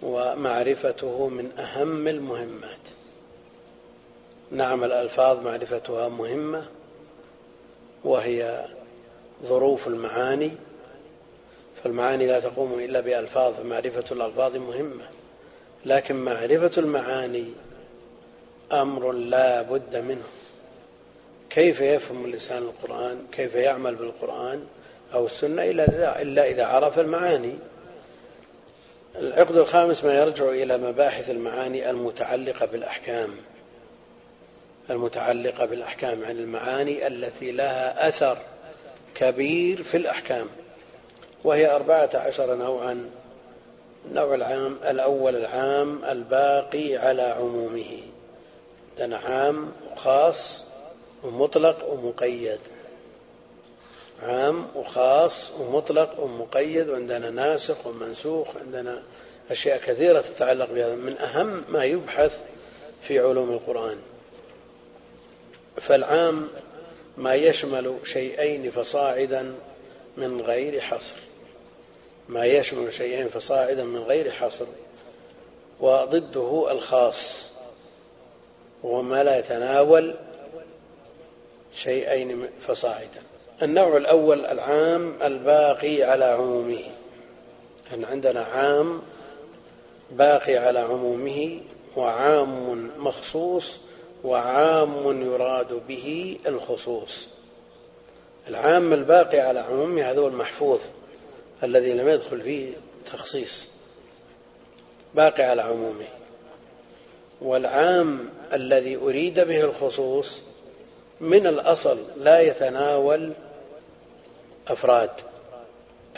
[0.03, 2.85] ومعرفته من أهم المهمات.
[4.51, 6.65] نعم الألفاظ معرفتها مهمة
[8.03, 8.65] وهي
[9.45, 10.51] ظروف المعاني.
[11.83, 15.03] فالمعاني لا تقوم إلا بألفاظ فمعرفة الألفاظ مهمة.
[15.85, 17.45] لكن معرفة المعاني
[18.71, 20.27] أمر لا بد منه.
[21.49, 24.67] كيف يفهم الإنسان القرآن؟ كيف يعمل بالقرآن؟
[25.13, 27.55] أو السنة؟ إلا إذا عرف المعاني.
[29.15, 33.29] العقد الخامس ما يرجع إلى مباحث المعاني المتعلقة بالأحكام.
[34.89, 38.37] المتعلقة بالأحكام عن المعاني التي لها أثر
[39.15, 40.47] كبير في الأحكام.
[41.43, 43.09] وهي أربعة عشر نوعا
[44.05, 47.99] النوع العام الأول العام الباقي على عمومه.
[48.91, 50.63] عندنا عام وخاص
[51.23, 52.59] ومطلق ومقيد.
[54.23, 59.03] عام وخاص ومطلق ومقيد وعندنا ناسخ ومنسوخ عندنا
[59.51, 62.43] أشياء كثيرة تتعلق بهذا من أهم ما يبحث
[63.01, 63.97] في علوم القرآن.
[65.81, 66.47] فالعام
[67.17, 69.55] ما يشمل شيئين فصاعدا
[70.17, 71.15] من غير حصر.
[72.29, 74.65] ما يشمل شيئين فصاعدا من غير حصر
[75.79, 77.49] وضده الخاص
[78.83, 80.15] وهو ما لا يتناول
[81.75, 83.21] شيئين فصاعدا.
[83.61, 86.83] النوع الأول العام الباقي على عمومه.
[87.93, 89.01] أن عندنا عام
[90.11, 91.59] باقي على عمومه
[91.97, 93.79] وعام مخصوص
[94.23, 97.27] وعام يراد به الخصوص.
[98.47, 100.79] العام الباقي على عمومه هذا هو المحفوظ.
[101.63, 102.69] الذي لم يدخل فيه
[103.13, 103.67] تخصيص
[105.15, 106.07] باقي على عمومه.
[107.41, 110.41] والعام الذي أريد به الخصوص
[111.21, 113.33] من الأصل لا يتناول
[114.67, 115.09] أفراد.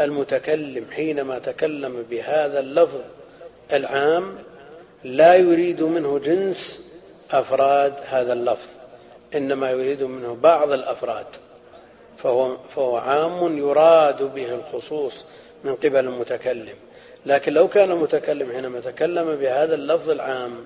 [0.02, 3.00] المتكلم حينما تكلم بهذا اللفظ
[3.74, 4.38] العام
[5.04, 6.82] لا يريد منه جنس
[7.32, 8.70] أفراد هذا اللفظ
[9.36, 11.26] إنما يريد منه بعض الأفراد.
[12.18, 15.26] فهو, فهو عام يراد به الخصوص
[15.64, 16.76] من قبل المتكلم.
[17.26, 20.66] لكن لو كان المتكلم حينما تكلم بهذا اللفظ العام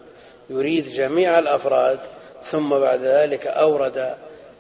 [0.50, 2.00] يريد جميع الأفراد
[2.44, 4.16] ثم بعد ذلك أورد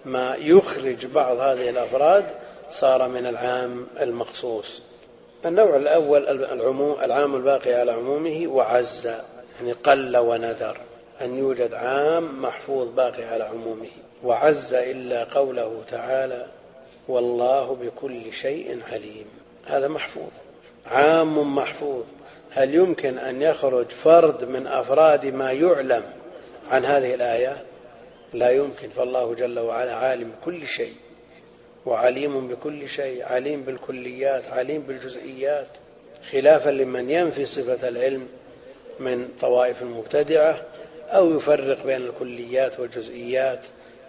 [0.05, 2.25] ما يخرج بعض هذه الأفراد
[2.71, 4.81] صار من العام المخصوص.
[5.45, 9.05] النوع الأول العموم العام الباقي على عمومه وعز
[9.59, 10.77] يعني قل وندر
[11.21, 13.89] أن يوجد عام محفوظ باقي على عمومه.
[14.23, 16.45] وعز إلا قوله تعالى
[17.07, 19.25] والله بكل شيء عليم.
[19.65, 20.31] هذا محفوظ
[20.85, 22.03] عام محفوظ.
[22.51, 26.03] هل يمكن أن يخرج فرد من أفراد ما يعلم
[26.69, 27.63] عن هذه الآية؟
[28.33, 28.89] لا يمكن.
[28.89, 30.95] فالله جل وعلا عالم بكل شيء
[31.85, 35.67] وعليم بكل شيء عليم بالكليات عليم بالجزئيات
[36.31, 38.27] خلافا لمن ينفي صفة العلم
[38.99, 40.61] من طوائف المبتدعة
[41.09, 43.59] أو يفرق بين الكليات والجزئيات.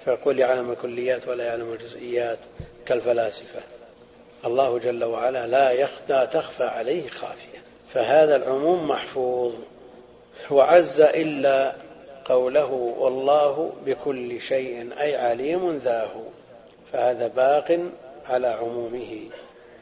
[0.05, 2.39] فيقول يعلم الكليات ولا يعلم الجزئيات.
[2.87, 3.61] كالفلاسفة.
[4.44, 7.62] الله جل وعلا لا يخفى تخفى عليه خافية.
[7.88, 9.53] فهذا العموم محفوظ.
[10.51, 11.72] وعز إلا
[12.25, 16.11] قوله والله بكل شيء أي عليم ذاه.
[16.92, 17.79] فهذا باق
[18.27, 19.20] على عمومه.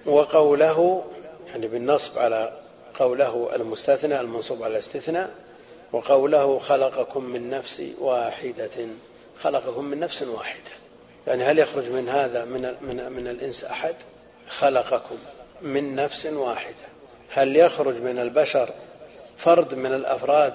[0.06, 1.04] وقوله
[1.46, 2.52] يعني بالنصب على
[2.94, 5.30] قوله المستثنى المنصوب على الاستثناء
[5.92, 8.86] وقوله خلقكم من نفس واحدة.
[9.40, 10.83] خلقكم من نفس واحدة.
[11.26, 13.94] يعني هل يخرج من هذا من من من الإنس أحد؟
[14.48, 15.16] خلقكم
[15.62, 16.74] من نفس واحدة.
[17.30, 18.70] هل يخرج من البشر
[19.36, 20.54] فرد من الأفراد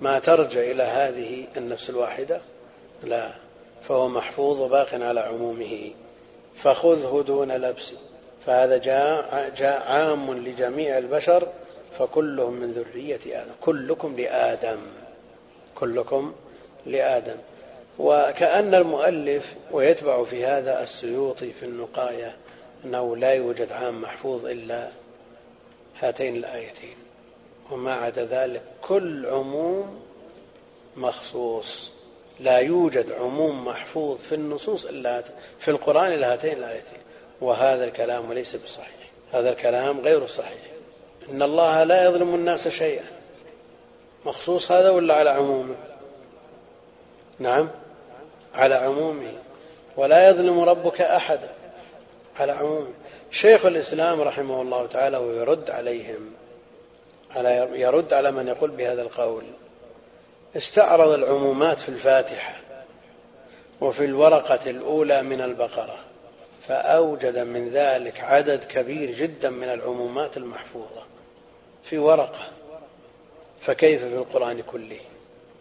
[0.00, 2.40] ما ترجع إلى هذه النفس الواحدة؟
[3.02, 3.30] لا
[3.82, 5.90] فهو محفوظ باق على عمومه.
[6.56, 7.94] فخذه دون لبس.
[8.46, 11.48] فهذا جاء, جاء عام لجميع البشر
[11.98, 13.50] فكلهم من ذرية آدم.
[13.60, 14.78] كلكم لآدم.
[15.74, 16.34] كلكم
[16.86, 17.36] لآدم.
[17.98, 22.36] وكأن المؤلف ويتبع في هذا السيوطي في النقاية
[22.84, 24.88] أنه لا يوجد عام محفوظ إلا
[26.00, 26.96] هاتين الآيتين.
[27.70, 30.00] وما عدا ذلك كل عموم
[30.96, 31.92] مخصوص.
[32.40, 35.22] لا يوجد عموم محفوظ في النصوص إلا
[35.58, 36.98] في القرآن إلا هاتين الآيتين.
[37.40, 39.10] وهذا الكلام ليس بصحيح.
[39.32, 40.62] هذا الكلام غير صحيح.
[41.30, 43.04] إن الله لا يظلم الناس شيئا.
[44.26, 45.74] مخصوص هذا ولا على عمومه؟
[47.38, 47.68] نعم.
[48.54, 49.32] على عمومه
[49.96, 51.48] ولا يظلم ربك أحدا
[52.40, 52.92] على عمومه
[53.30, 56.32] شيخ الإسلام رحمه الله تعالى ويرد عليهم
[57.30, 59.44] على يرد على من يقول بهذا القول
[60.56, 62.56] استعرض العمومات في الفاتحة
[63.80, 65.98] وفي الورقة الأولى من البقرة
[66.68, 71.02] فأوجد من ذلك عدد كبير جدا من العمومات المحفوظة
[71.84, 72.50] في ورقة
[73.60, 75.00] فكيف في القرآن كله؟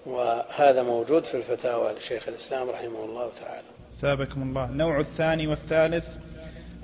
[0.07, 3.67] وهذا موجود في الفتاوى لشيخ الإسلام رحمه الله تعالى.
[4.01, 4.65] ثابكم الله.
[4.65, 6.05] النوع الثاني والثالث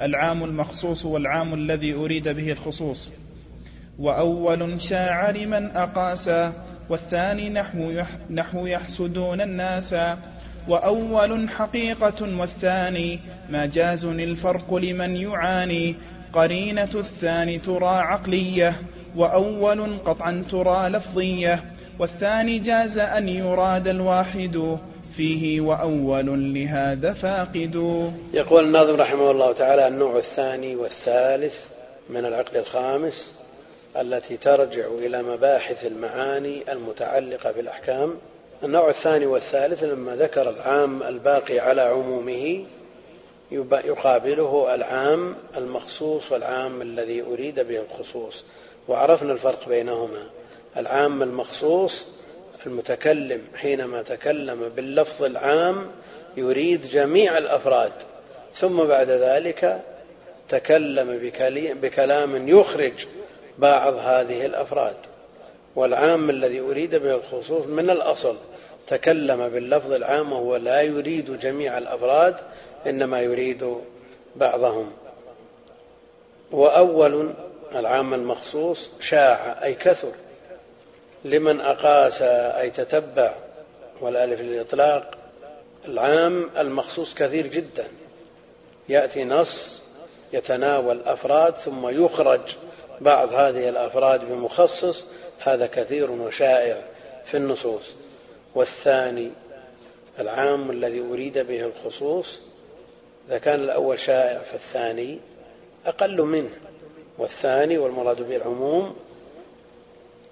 [0.01, 3.11] العام المخصوص والعام الذي أريد به الخصوص.
[3.99, 6.53] وأول شاع لمن أقاسا
[6.89, 9.95] والثاني نحو, نحو يحسدون الناس.
[10.67, 13.19] وأول حقيقة والثاني
[13.49, 15.95] مجاز الفرق لمن يعاني.
[16.33, 18.81] قرينة الثاني ترى عقلية
[19.15, 21.72] وأول قطعا ترى لفظية.
[21.99, 24.77] والثاني جاز أن يراد الواحد
[25.15, 27.75] فيه وأول لهذا فاقد.
[28.33, 31.65] يقول الناظم رحمه الله تعالى النوع الثاني والثالث
[32.09, 33.31] من العقد الخامس
[33.97, 38.15] التي ترجع إلى مباحث المعاني المتعلقة بالأحكام.
[38.63, 42.65] النوع الثاني والثالث لما ذكر العام الباقي على عمومه
[43.85, 48.45] يقابله العام المخصوص والعام الذي أريد به الخصوص
[48.87, 50.23] وعرفنا الفرق بينهما.
[50.77, 52.05] العام المخصوص
[52.67, 55.91] المتكلم حينما تكلم باللفظ العام
[56.37, 57.91] يريد جميع الأفراد.
[58.55, 59.81] ثم بعد ذلك
[60.49, 61.31] تكلم
[61.81, 62.93] بكلام يخرج
[63.57, 64.95] بعض هذه الأفراد.
[65.75, 68.35] والعام الذي أريد به الخصوص من الأصل
[68.87, 72.35] تكلم باللفظ العام وهو لا يريد جميع الأفراد
[72.87, 73.75] إنما يريد
[74.35, 74.91] بعضهم.
[76.51, 77.33] وأول
[77.75, 80.11] العام المخصوص شاع أي كثر.
[81.25, 83.33] لمن أقاس أي تتبع
[84.01, 85.17] والألف للإطلاق
[85.85, 87.87] العام المخصوص كثير جدا.
[88.89, 89.81] يأتي نص
[90.33, 92.41] يتناول أفراد ثم يخرج
[93.01, 95.05] بعض هذه الأفراد بمخصص.
[95.39, 96.81] هذا كثير وشائع
[97.25, 97.93] في النصوص.
[98.55, 99.31] والثاني
[100.19, 102.39] العام الذي أريد به الخصوص
[103.27, 105.19] إذا كان الأول شائع فالثاني
[105.85, 106.57] أقل منه.
[107.17, 108.95] والثاني والمراد به العموم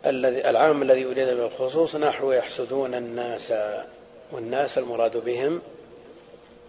[0.05, 3.53] الذي العام الذي أريد به الخصوص نحو يحسدون الناس
[4.31, 5.61] والناس المراد بهم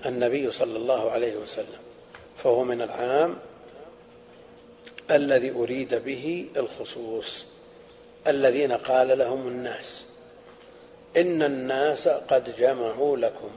[0.06, 1.78] النبي صلى الله عليه وسلم
[2.36, 3.36] فهو من العام
[5.10, 7.46] الذي أريد به الخصوص
[8.26, 10.04] الذين قال لهم الناس
[11.16, 13.50] إن الناس قد جمعوا لكم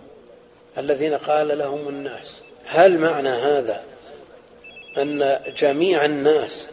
[0.78, 2.42] الذين قال لهم الناس.
[2.66, 3.84] هل معنى هذا
[4.98, 6.68] أن جميع الناس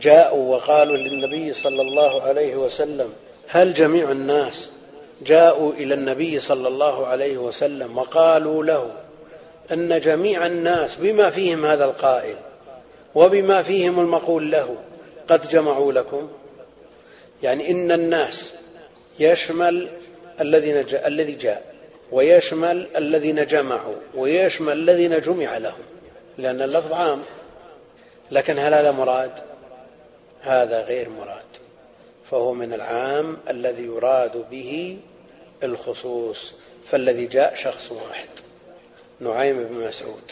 [0.00, 3.12] جاءوا وقالوا للنبي صلى الله عليه وسلم
[3.48, 4.70] هل جميع الناس
[5.22, 8.90] جاءوا إلى النبي صلى الله عليه وسلم وقالوا له
[9.72, 12.36] أن جميع الناس بما فيهم هذا القائل
[13.14, 14.76] وبما فيهم المقول له
[15.28, 16.28] قد جمعوا لكم؟
[17.42, 18.52] يعني إن الناس
[19.20, 19.88] يشمل
[20.40, 21.74] الذين جاء الذي جاء
[22.12, 25.82] ويشمل الذين جمعوا ويشمل الذين جمع لهم
[26.38, 27.22] لأن اللفظ عام.
[28.30, 29.30] لكن هل هذا مراد؟
[30.42, 31.44] هذا غير مراد
[32.30, 34.98] فهو من العام الذي يراد به
[35.62, 36.54] الخصوص
[36.86, 38.28] فالذي جاء شخص واحد
[39.20, 40.22] نعيم بن مسعود.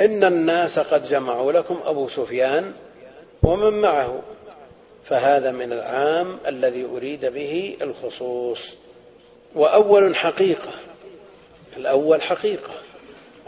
[0.00, 2.72] إن الناس قد جمعوا لكم أبو سفيان
[3.42, 4.22] ومن معه
[5.04, 8.76] فهذا من العام الذي أريد به الخصوص.
[9.54, 10.72] وأول حقيقة
[11.76, 12.74] الأول حقيقة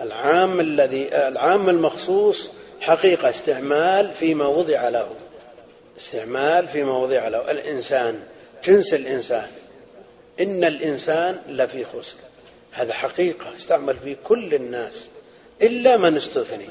[0.01, 5.09] العام الذي العام المخصوص حقيقة استعمال فيما وضع له.
[5.97, 8.23] استعمال في مواضيع له الإنسان
[8.65, 9.49] جنس الإنسان.
[10.41, 12.17] إن الإنسان لفي خسر.
[12.73, 15.09] هذا حقيقة استعمل في كل الناس
[15.63, 16.69] إلا من استثني.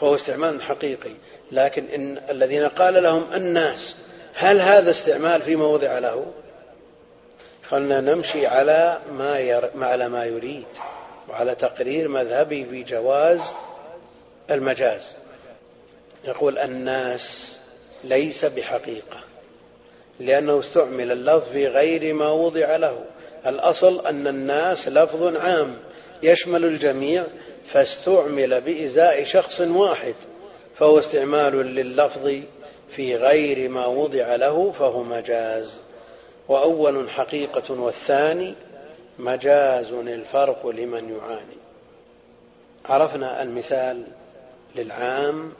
[0.00, 1.12] فهو استعمال حقيقي.
[1.52, 3.96] لكن إن الذين قال لهم الناس
[4.34, 6.26] هل هذا استعمال في موضع له؟
[7.68, 9.70] خلنا نمشي على ما ير...
[9.80, 10.66] على ما يريد
[11.28, 13.40] وعلى تقرير مذهبي في جواز
[14.50, 15.16] المجاز.
[16.24, 17.55] يقول الناس
[18.04, 19.20] ليس بحقيقة
[20.20, 23.04] لأنه استعمل اللفظ في غير ما وضع له.
[23.46, 25.76] الأصل أن الناس لفظ عام
[26.22, 27.24] يشمل الجميع
[27.66, 30.14] فاستعمل بإزاء شخص واحد
[30.74, 32.32] فهو استعمال لللفظ
[32.90, 35.80] في غير ما وضع له فهو مجاز.
[36.48, 38.54] وأول حقيقة والثاني
[39.18, 41.56] مجاز الفرق لمن يعاني.
[42.84, 44.02] عرفنا المثال
[44.76, 45.52] للعام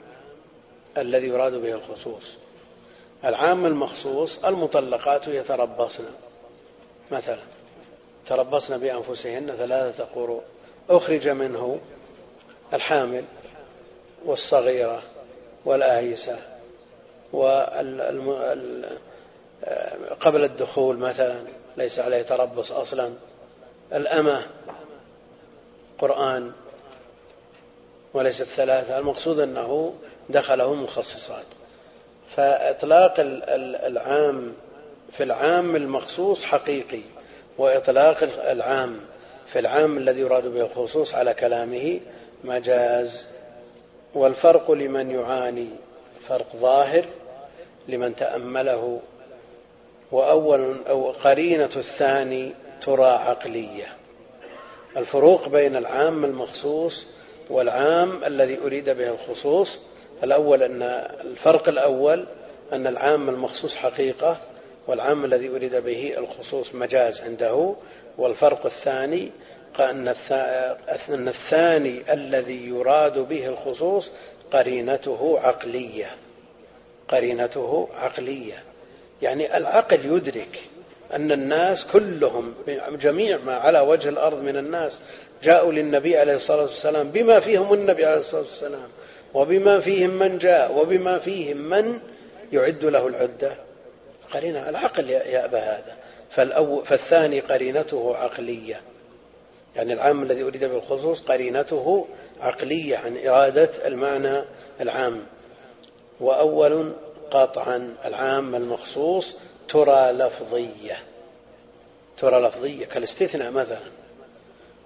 [0.97, 2.35] الذي يراد به الخصوص.
[3.25, 6.05] العام المخصوص المطلقات يتربصن.
[7.11, 7.39] مثلا
[8.25, 10.41] تربصن بأنفسهن ثلاثة قروء
[10.89, 11.79] أخرج منه
[12.73, 13.23] الحامل
[14.25, 15.01] والصغيرة
[15.65, 16.39] والآيسة
[20.21, 21.35] قبل الدخول مثلا
[21.77, 23.13] ليس عليه تربص أصلا.
[23.93, 24.45] الأمة
[25.99, 26.51] قرآن
[28.13, 28.99] وليست ثلاثة.
[28.99, 29.93] المقصود أنه
[30.29, 31.45] دخله مخصصات.
[32.29, 34.53] فإطلاق العام
[35.11, 37.01] في العام المخصوص حقيقي
[37.57, 38.99] وإطلاق العام
[39.47, 41.99] في العام الذي يراد به الخصوص على كلامه
[42.43, 43.25] مجاز.
[44.13, 45.67] والفرق لمن يعاني
[46.27, 47.05] فرق ظاهر
[47.87, 48.99] لمن تأمله.
[50.11, 52.51] وأول أو قرينة الثاني
[52.81, 53.87] ترى عقلية.
[54.97, 57.05] الفروق بين العام المخصوص
[57.49, 59.79] والعام الذي أريد به الخصوص
[60.23, 60.81] الأول أن
[61.21, 62.25] الفرق الأول
[62.73, 64.37] أن العام المخصوص حقيقة
[64.87, 67.75] والعام الذي أريد به الخصوص مجاز عنده
[68.17, 69.31] والفرق الثاني
[69.79, 74.11] أن الثاني الذي يراد به الخصوص
[74.51, 76.15] قرينته عقلية.
[77.07, 78.63] قرينته عقلية.
[79.21, 80.59] يعني العقل يدرك
[81.13, 82.53] أن الناس كلهم
[82.91, 84.99] جميع ما على وجه الأرض من الناس
[85.43, 88.89] جاءوا للنبي عليه الصلاة والسلام بما فيهم النبي عليه الصلاة والسلام.
[89.33, 91.99] وبما فيهم من جاء وبما فيهم من
[92.51, 93.55] يعد له العدة.
[94.33, 95.97] قرينة العقل يأبى هذا.
[96.85, 98.81] فالثاني قرينته عقلية.
[99.75, 102.07] يعني العام الذي أريد بالخصوص قرينته
[102.39, 104.41] عقلية عن إرادة المعنى
[104.81, 105.23] العام.
[106.19, 106.93] وأول
[107.31, 109.35] قطعا العام المخصوص
[109.69, 110.99] ترى لفظية.
[112.17, 113.77] ترى لفظية كالاستثناء مثلا.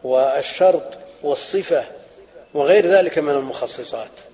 [0.03, 1.85] والشرط والصفة
[2.53, 4.30] وغير ذلك من المخصصات.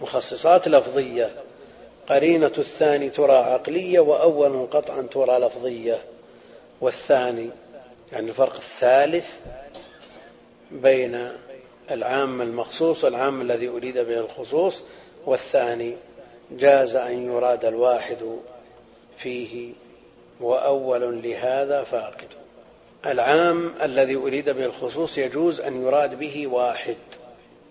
[0.00, 1.30] مخصصات لفظية.
[2.08, 5.98] قرينة الثاني ترى عقلية وأول قطعا ترى لفظية.
[6.80, 7.50] والثاني
[8.12, 9.40] يعني الفرق الثالث
[10.70, 11.30] بين
[11.90, 14.82] العام المخصوص والعام الذي أريد به الخصوص
[15.26, 15.96] والثاني
[16.50, 18.38] جاز أن يراد الواحد
[19.16, 19.72] فيه
[20.40, 22.28] وأول لهذا فاقد.
[23.06, 26.96] العام الذي أريد به الخصوص يجوز أن يراد به واحد.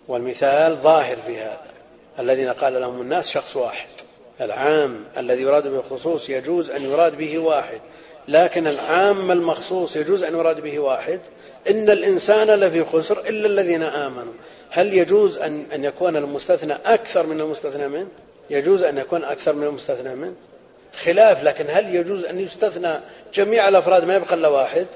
[0.08, 1.73] والمثال ظاهر في هذا.
[2.20, 3.88] الذين قال لهم الناس شخص واحد
[4.42, 7.82] العام الذي يراد به الخصوص يجوز أن يراد به واحد
[8.28, 11.20] لكن العام المخصوص يجوز أن يراد به واحد
[11.70, 14.34] إن الإنسان لفي خسر إلا الذين آمنوا
[14.70, 18.08] هل يجوز أن أن يكون المستثنى أكثر من المستثنى منه؟
[18.50, 20.34] يجوز أن يكون أكثر من المستثنى منه؟
[21.04, 23.00] خلاف لكن هل يجوز أن يستثنى
[23.34, 24.88] جميع الأفراد ما يبقى إلا واحد؟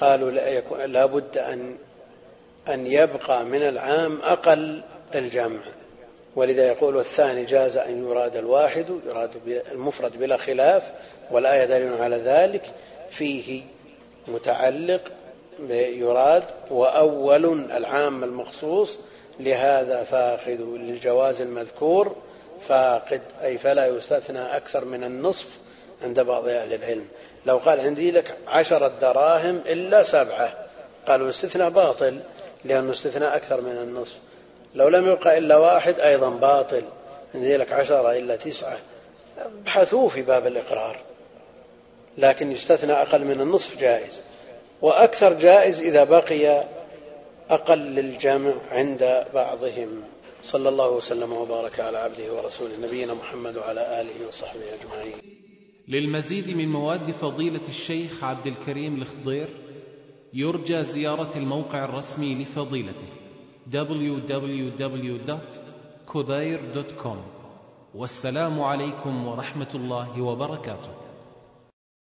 [0.00, 1.76] قالوا لا, يكون لا بد أن
[2.68, 4.82] أن يبقى من العام أقل
[5.14, 5.60] الجمع
[6.36, 9.30] ولذا يقول والثاني جاز أن يراد الواحد يراد
[9.72, 10.82] المفرد بلا خلاف
[11.30, 12.62] والآية دليل على ذلك
[13.10, 13.62] فيه
[14.28, 15.00] متعلق
[15.70, 18.98] يراد وأول العام المخصوص
[19.40, 22.16] لهذا فاقد للجواز المذكور
[22.68, 25.46] فاقد أي فلا يستثنى أكثر من النصف
[26.02, 27.08] عند بعض أهل العلم.
[27.46, 30.52] لو قال عندي لك عشرة دراهم إلا سبعة
[31.06, 32.20] قالوا الاستثناء باطل
[32.64, 34.16] لأنه استثناء أكثر من النصف.
[34.74, 36.82] لو لم يبقى إلا واحد أيضا باطل
[37.34, 38.78] عندي لك عشرة إلا تسعة.
[39.38, 40.96] ابحثوا في باب الإقرار
[42.18, 44.22] لكن يستثنى أقل من النصف جائز.
[44.82, 46.64] وأكثر جائز إذا بقي
[47.50, 50.02] أقل للجمع عند بعضهم.
[50.42, 55.14] صلى الله وسلم وبارك على عبده ورسوله نبينا محمد وعلى آله وصحبه أجمعين.
[55.88, 59.48] للمزيد من مواد فضيلة الشيخ عبد الكريم الخضير
[60.34, 63.17] يرجى زيارة الموقع الرسمي لفضيلته.
[63.72, 65.38] www.كدير.com
[67.94, 70.97] والسلام عليكم ورحمة الله وبركاته